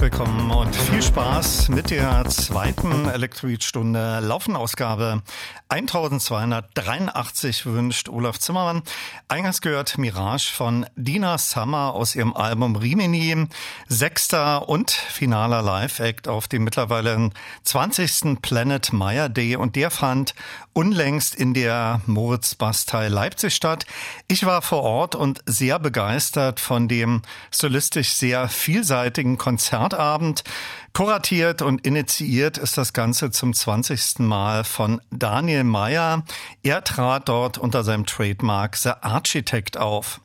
[0.00, 5.22] Willkommen und viel Spaß mit der zweiten Elektroid-Stunde Laufenausgabe
[5.70, 8.82] 1283 wünscht Olaf Zimmermann.
[9.28, 13.46] Eingangs gehört Mirage von Dina Summer aus ihrem Album Rimini.
[13.86, 17.28] Sechster und finaler Live-Act auf dem mittlerweile
[17.64, 18.40] 20.
[18.40, 20.34] Planet Meyer Day und der fand
[20.72, 23.84] unlängst in der Moritz-Bastei Leipzig statt.
[24.26, 30.44] Ich war vor Ort und sehr begeistert von dem solistisch sehr vielseitigen Konzertabend.
[30.92, 34.20] Kuratiert und initiiert ist das Ganze zum 20.
[34.20, 36.24] Mal von Daniel Meyer.
[36.62, 40.20] Er trat dort unter seinem Trademark The Architect auf.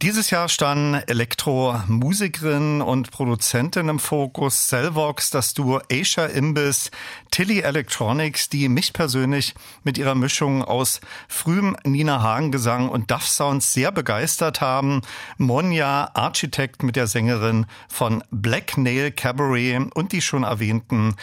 [0.00, 6.92] Dieses Jahr standen Elektromusikerin und Produzentin im Fokus, Cellvox, das Duo Asia Imbiss,
[7.30, 9.54] Tilly Electronics, die mich persönlich
[9.84, 15.02] mit ihrer Mischung aus frühem Nina Hagen Gesang und Duff Sounds sehr begeistert haben,
[15.36, 21.14] Monja Architect mit der Sängerin von Black Nail Cabaret und die schon erwähnten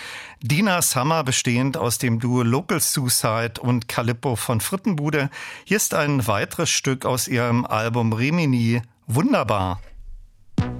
[0.41, 5.29] Dina Summer bestehend aus dem Duo Local Suicide und Calippo von Frittenbude.
[5.63, 9.79] Hier ist ein weiteres Stück aus ihrem Album Remini Wunderbar.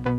[0.06, 0.15] Flash.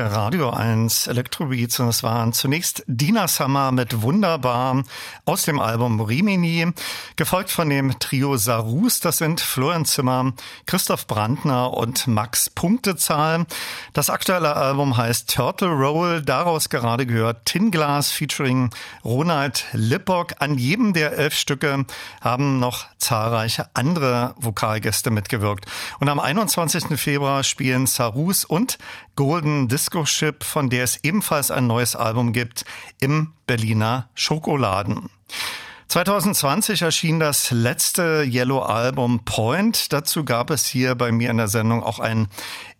[0.00, 4.82] Die Radio 1 Electrobeats und es waren zunächst Dina Summer mit Wunderbar
[5.26, 6.72] aus dem Album Rimini,
[7.20, 10.32] gefolgt von dem Trio Sarus, das sind Florian Zimmer,
[10.64, 13.44] Christoph Brandner und Max Punktezahl.
[13.92, 18.70] Das aktuelle Album heißt Turtle Roll, daraus gerade gehört Tin Glass featuring
[19.04, 20.36] Ronald Lippock.
[20.38, 21.84] An jedem der elf Stücke
[22.22, 25.66] haben noch zahlreiche andere Vokalgäste mitgewirkt.
[25.98, 26.98] Und am 21.
[26.98, 28.78] Februar spielen Sarus und
[29.14, 32.64] Golden Disco Ship, von der es ebenfalls ein neues Album gibt,
[32.98, 35.10] im Berliner Schokoladen.
[35.90, 39.92] 2020 erschien das letzte Yellow-Album Point.
[39.92, 42.28] Dazu gab es hier bei mir in der Sendung auch ein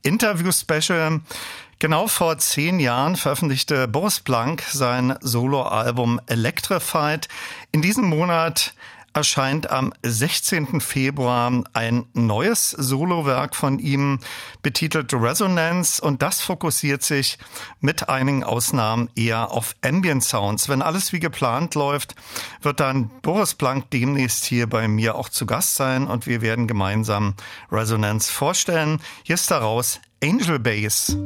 [0.03, 1.21] Interview-Special.
[1.81, 7.27] Genau vor zehn Jahren veröffentlichte Boris Blank sein Soloalbum Electrified.
[7.73, 8.75] In diesem Monat
[9.13, 10.81] erscheint am 16.
[10.81, 14.21] Februar ein neues Solowerk von ihm,
[14.63, 17.39] betitelt Resonance, und das fokussiert sich
[17.81, 20.69] mit einigen Ausnahmen eher auf Ambient Sounds.
[20.69, 22.15] Wenn alles wie geplant läuft,
[22.63, 26.67] wird dann Boris Blank demnächst hier bei mir auch zu Gast sein und wir werden
[26.67, 27.35] gemeinsam
[27.71, 29.01] Resonance vorstellen.
[29.23, 31.17] Hier ist daraus Angel Base.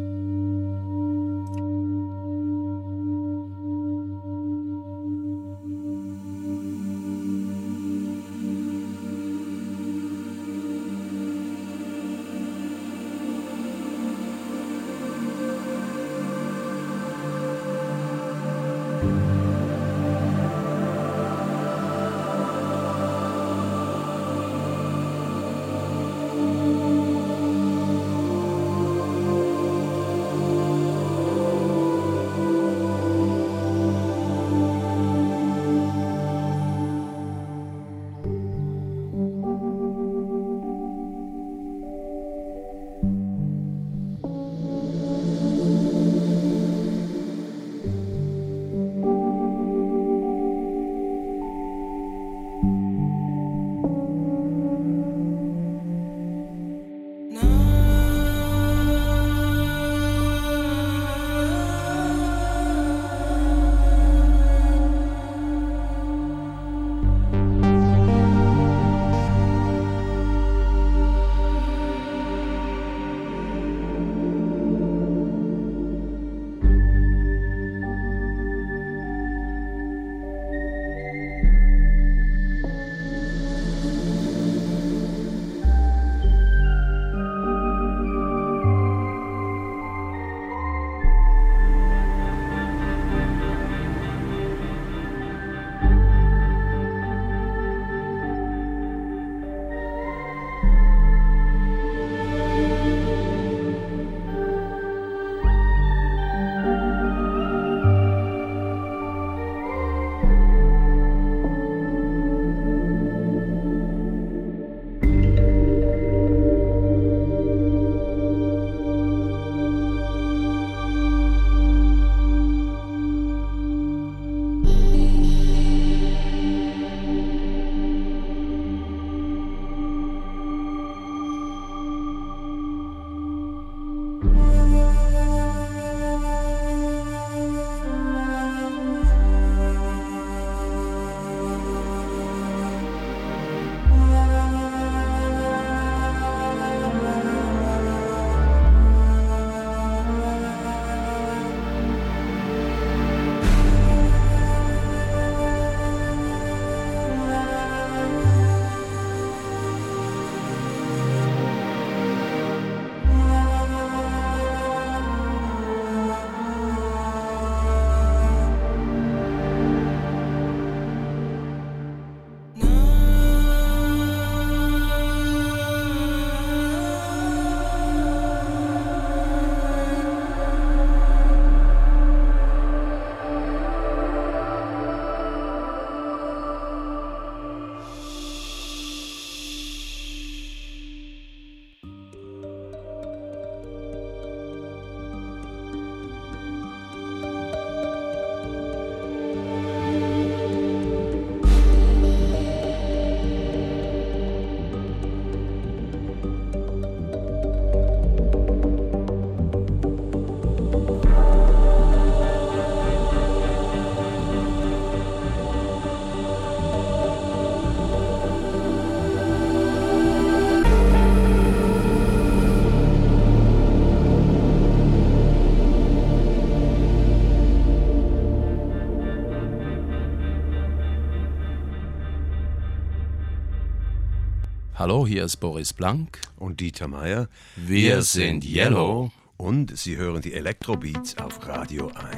[234.85, 236.21] Hallo, hier ist Boris Blank.
[236.37, 237.31] Und Dieter Meier.
[237.57, 239.13] Wir sind Yellow.
[239.39, 242.14] Und Sie hören die Elektrobeats auf Radio 1.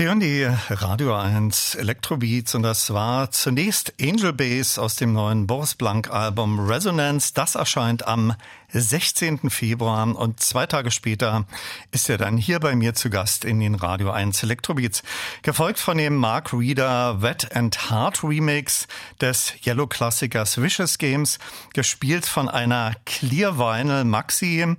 [0.00, 5.46] Sie hören die Radio 1 Electrobeats und das war zunächst Angel Bass aus dem neuen
[5.46, 7.34] Boris Blank Album Resonance.
[7.34, 8.34] Das erscheint am
[8.72, 9.50] 16.
[9.50, 11.44] Februar und zwei Tage später
[11.90, 15.02] ist er dann hier bei mir zu Gast in den Radio 1 Electrobeats.
[15.42, 18.86] Gefolgt von dem Mark Reeder Wet and Hard Remix
[19.20, 21.38] des Yellow Klassikers Vicious Games,
[21.74, 24.76] gespielt von einer Clear Vinyl Maxi.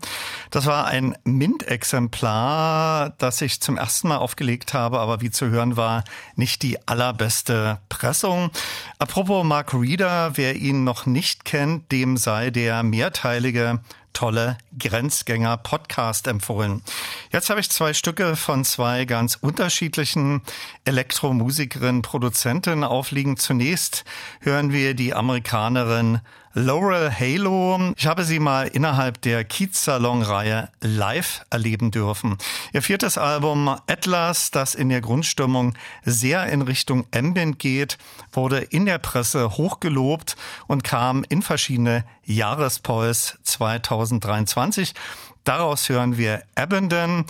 [0.50, 5.78] Das war ein Mint-Exemplar, das ich zum ersten Mal aufgelegt habe, aber wie zu hören
[5.78, 6.04] war,
[6.36, 8.52] nicht die allerbeste Pressung.
[9.00, 13.81] Apropos Mark Reeder, wer ihn noch nicht kennt, dem sei der mehrteilige
[14.14, 16.84] tolle Grenzgänger-Podcast empfohlen.
[17.32, 20.42] Jetzt habe ich zwei Stücke von zwei ganz unterschiedlichen
[20.86, 23.38] Elektromusikerinnen, Produzentinnen aufliegen.
[23.38, 24.04] Zunächst
[24.42, 26.22] hören wir die Amerikanerin
[26.54, 27.94] Laurel Halo.
[27.96, 32.38] Ich habe sie mal innerhalb der Kiez-Salon-Reihe live erleben dürfen.
[32.74, 37.98] Ihr viertes Album Atlas, das in der Grundstimmung sehr in Richtung Ambient geht,
[38.34, 40.36] wurde in der Presse hochgelobt
[40.68, 44.94] und kam in verschiedene Jahrespols 2023.
[45.44, 47.26] Daraus hören wir Abandon.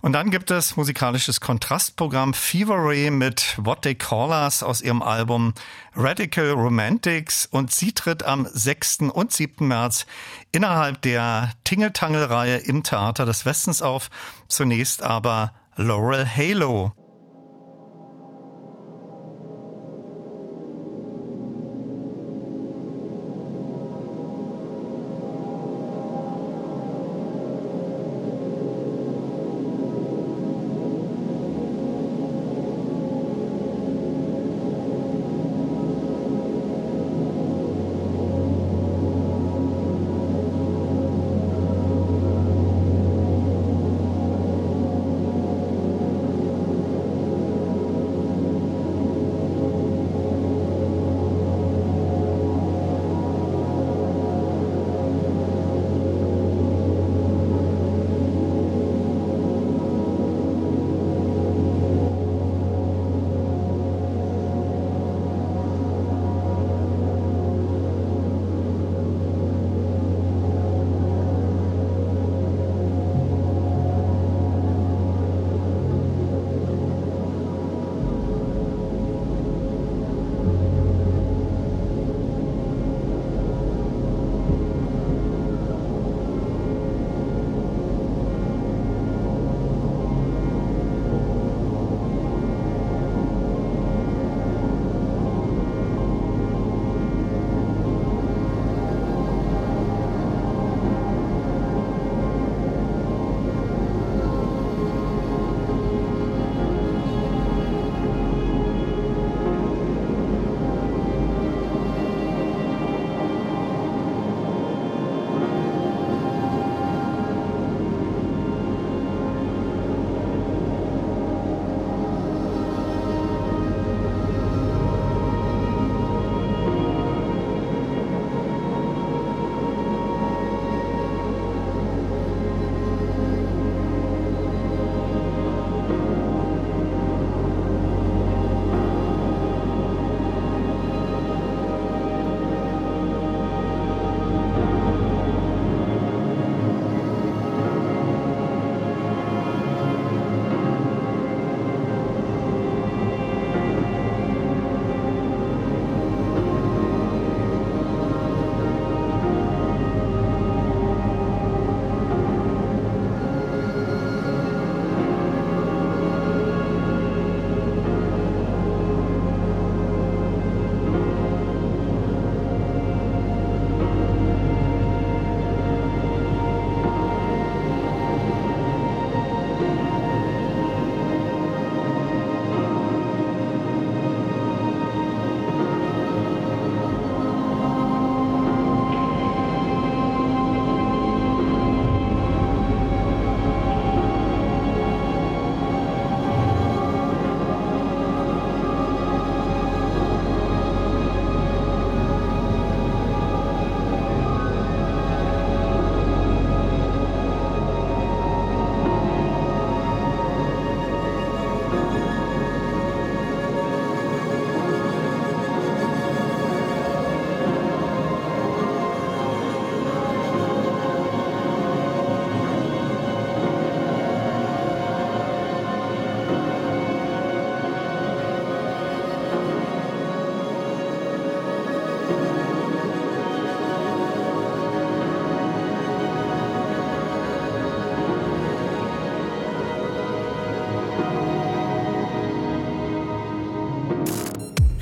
[0.00, 5.02] Und dann gibt es musikalisches Kontrastprogramm Fever Ray mit What They Call Us aus ihrem
[5.02, 5.52] Album
[5.94, 7.46] Radical Romantics.
[7.46, 9.10] Und sie tritt am 6.
[9.12, 9.66] und 7.
[9.66, 10.06] März
[10.52, 14.10] innerhalb der Tingeltangel-Reihe im Theater des Westens auf.
[14.48, 16.92] Zunächst aber Laurel Halo.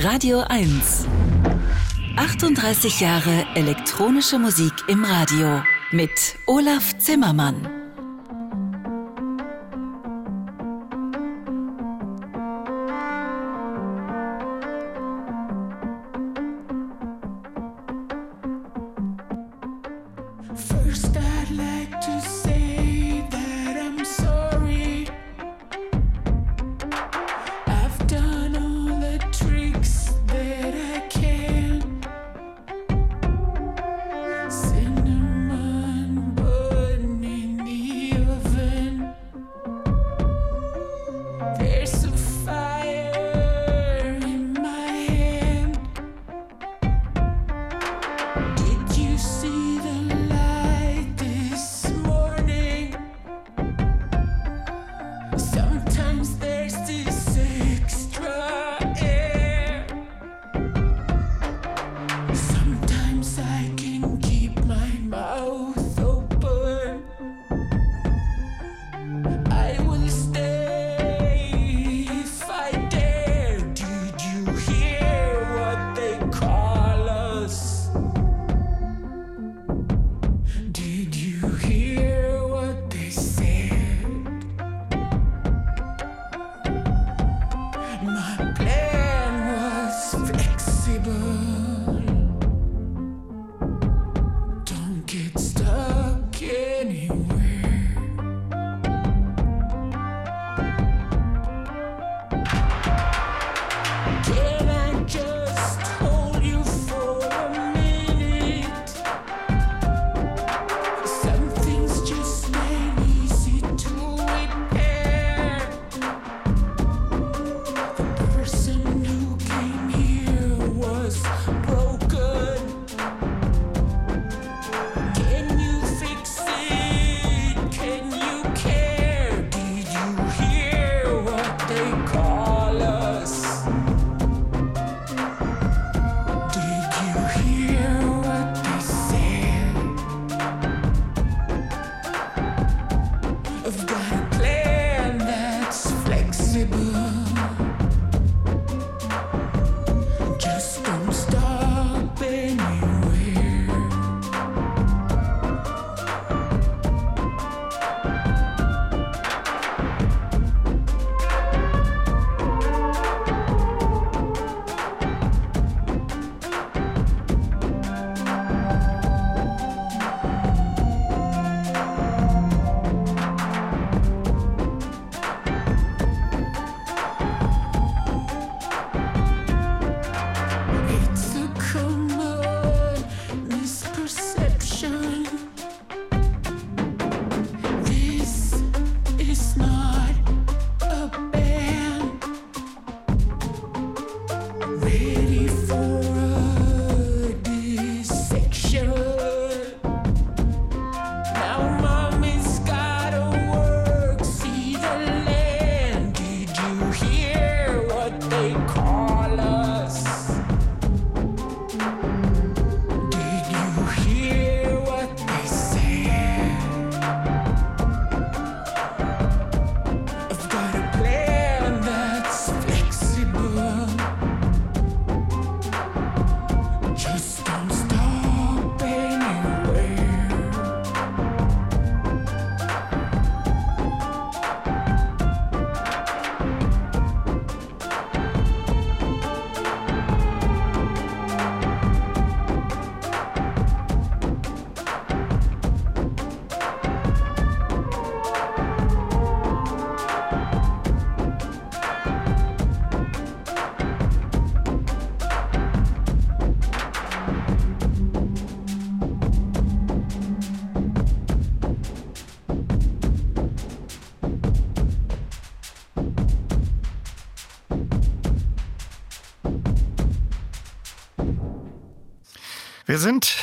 [0.04, 1.06] Radio 1.
[2.16, 5.62] 38 Jahre elektronische Musik im Radio
[5.92, 7.73] mit Olaf Zimmermann.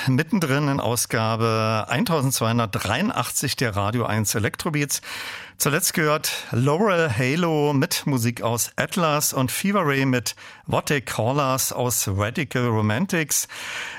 [0.07, 5.01] mittendrin in Ausgabe 1283 der Radio 1 Electrobeats.
[5.57, 11.37] Zuletzt gehört Laurel Halo mit Musik aus Atlas und Fever Ray mit What They Call
[11.37, 13.47] Us aus Radical Romantics.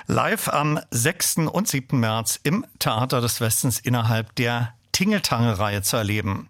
[0.06, 1.38] Live am 6.
[1.50, 1.98] und 7.
[2.00, 6.48] März im Theater des Westens innerhalb der Tingeltangel-Reihe zu erleben.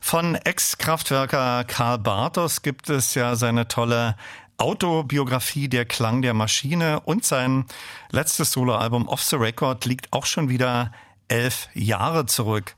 [0.00, 4.16] Von Ex-Kraftwerker Karl Bartos gibt es ja seine tolle
[4.56, 7.66] Autobiografie Der Klang der Maschine und sein
[8.10, 10.92] letztes Soloalbum Off the Record liegt auch schon wieder
[11.28, 12.76] elf Jahre zurück.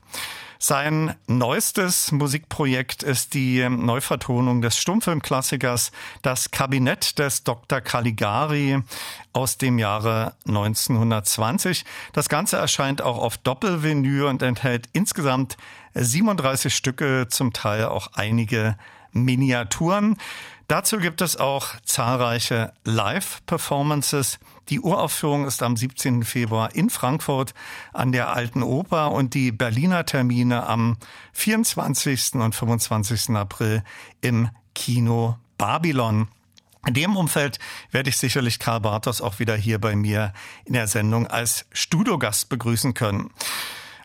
[0.59, 5.91] Sein neuestes Musikprojekt ist die Neuvertonung des Stummfilmklassikers
[6.23, 7.79] Das Kabinett des Dr.
[7.79, 8.81] Caligari
[9.33, 11.85] aus dem Jahre 1920.
[12.13, 15.57] Das Ganze erscheint auch auf Doppelvinyl und enthält insgesamt
[15.93, 18.77] 37 Stücke, zum Teil auch einige
[19.11, 20.17] Miniaturen.
[20.67, 24.37] Dazu gibt es auch zahlreiche Live-Performances.
[24.67, 26.23] Die Uraufführung ist am 17.
[26.23, 27.53] Februar in Frankfurt
[27.93, 30.97] an der Alten Oper und die Berliner Termine am
[31.31, 32.33] 24.
[32.33, 33.29] und 25.
[33.37, 33.81] April
[34.19, 36.27] im Kino Babylon.
[36.85, 37.59] In dem Umfeld
[37.91, 40.33] werde ich sicherlich Karl Bartos auch wieder hier bei mir
[40.65, 43.31] in der Sendung als Studiogast begrüßen können.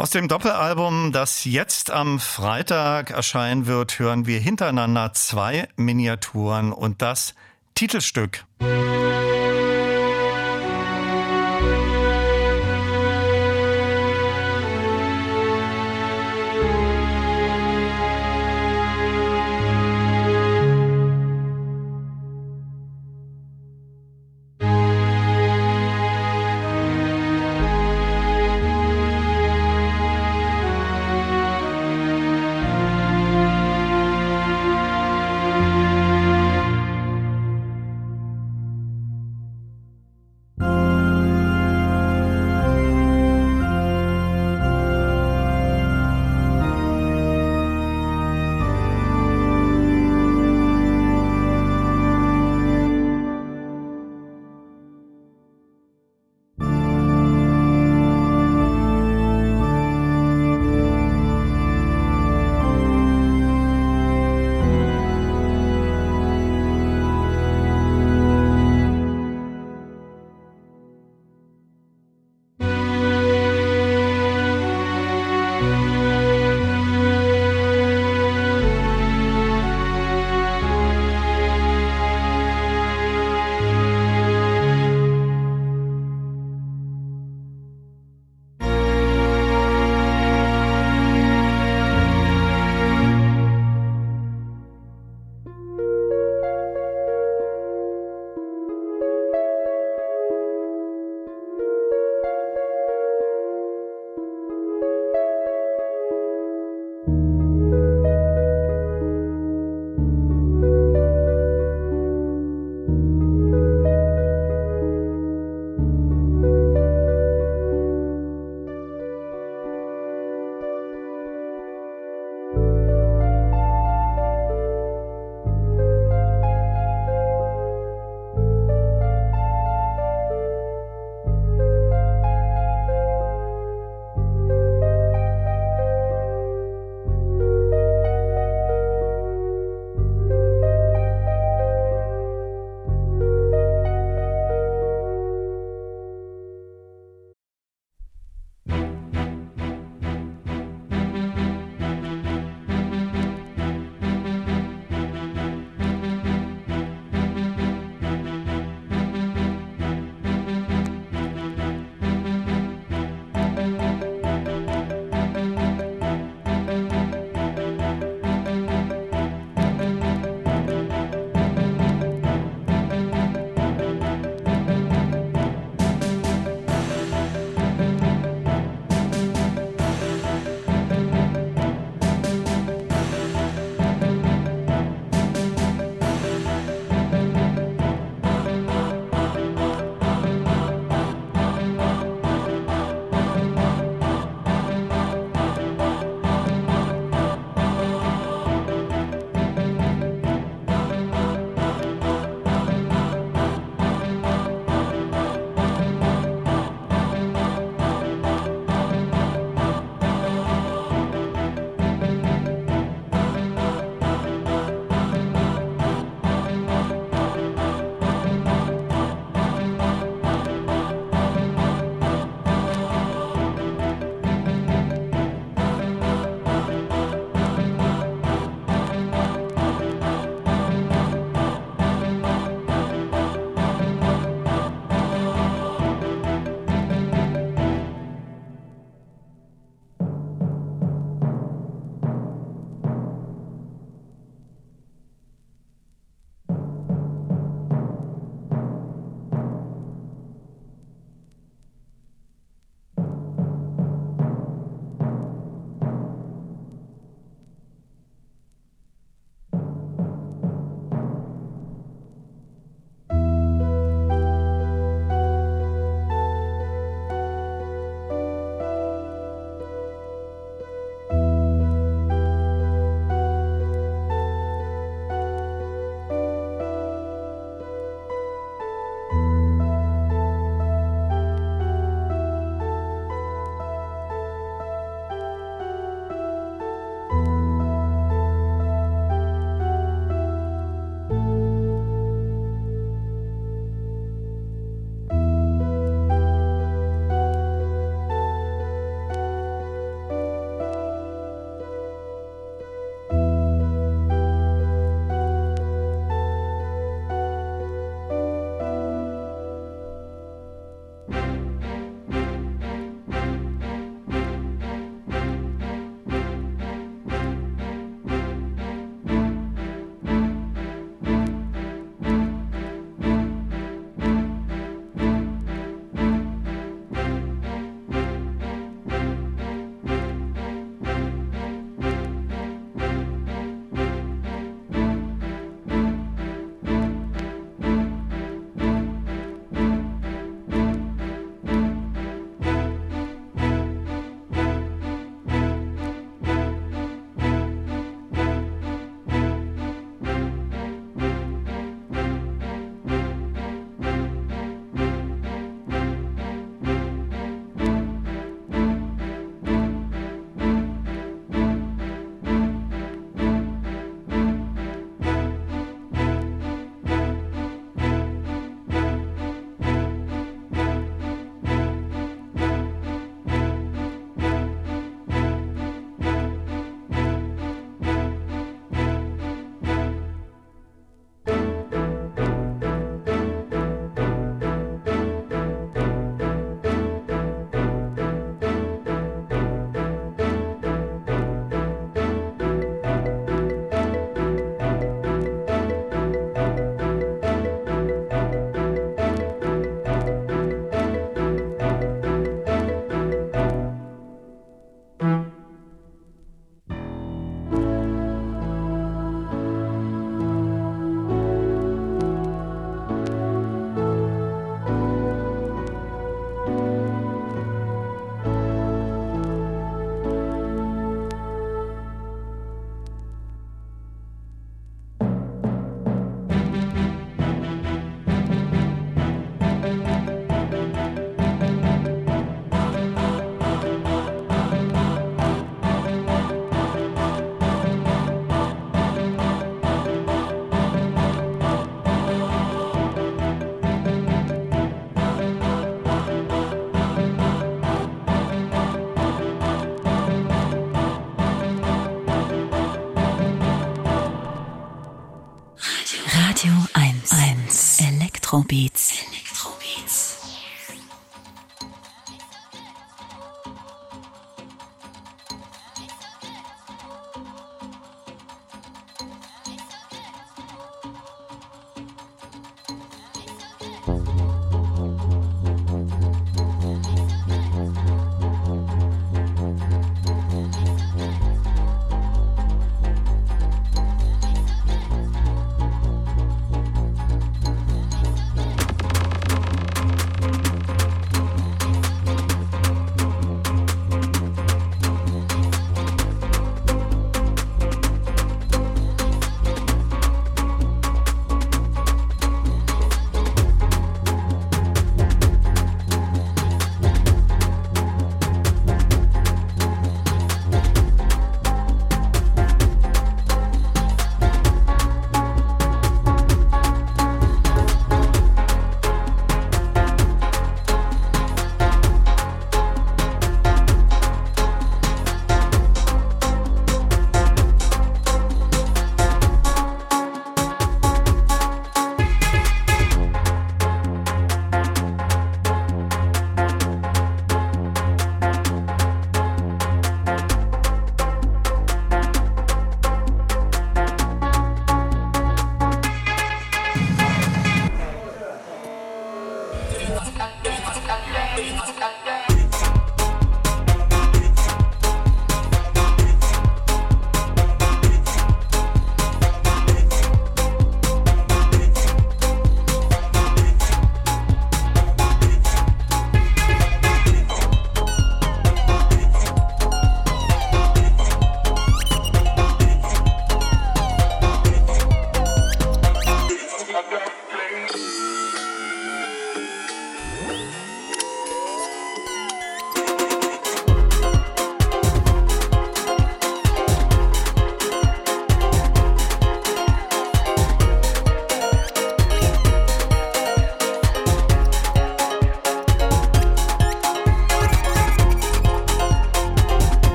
[0.00, 7.02] Aus dem Doppelalbum, das jetzt am Freitag erscheinen wird, hören wir hintereinander zwei Miniaturen und
[7.02, 7.34] das
[7.74, 8.44] Titelstück.
[8.60, 9.57] Radio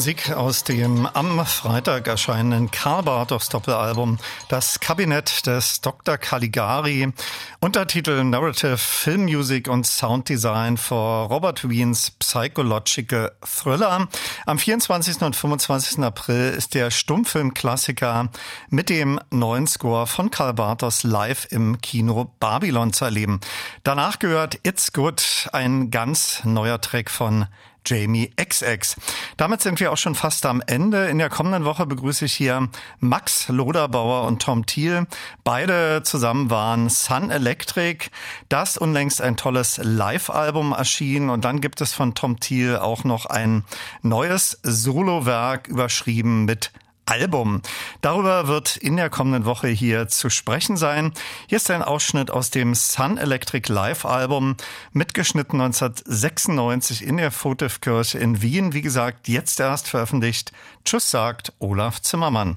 [0.00, 4.16] Musik aus dem am Freitag erscheinenden Karl Bartos Doppelalbum
[4.48, 6.16] Das Kabinett des Dr.
[6.16, 7.12] Caligari,
[7.60, 14.08] Untertitel Narrative Film Music und Sound Design for Robert Wiens Psychological Thriller.
[14.46, 15.20] Am 24.
[15.20, 15.98] und 25.
[15.98, 18.30] April ist der Stummfilmklassiker
[18.70, 23.38] mit dem neuen Score von Karl Bartos live im Kino Babylon zu erleben.
[23.82, 27.46] Danach gehört It's Good, ein ganz neuer Track von
[27.86, 28.96] Jamie XX.
[29.38, 31.08] Damit sind wir auch schon fast am Ende.
[31.08, 35.06] In der kommenden Woche begrüße ich hier Max Loderbauer und Tom Thiel.
[35.44, 38.10] Beide zusammen waren Sun Electric.
[38.50, 41.30] Das unlängst ein tolles Live-Album erschien.
[41.30, 43.64] Und dann gibt es von Tom Thiel auch noch ein
[44.02, 46.70] neues Solowerk überschrieben mit
[47.10, 47.60] Album.
[48.00, 51.12] Darüber wird in der kommenden Woche hier zu sprechen sein.
[51.48, 54.56] Hier ist ein Ausschnitt aus dem Sun Electric Live Album,
[54.92, 58.72] mitgeschnitten 1996 in der Votivkirche in Wien.
[58.72, 60.52] Wie gesagt, jetzt erst veröffentlicht.
[60.84, 62.56] Tschüss sagt Olaf Zimmermann.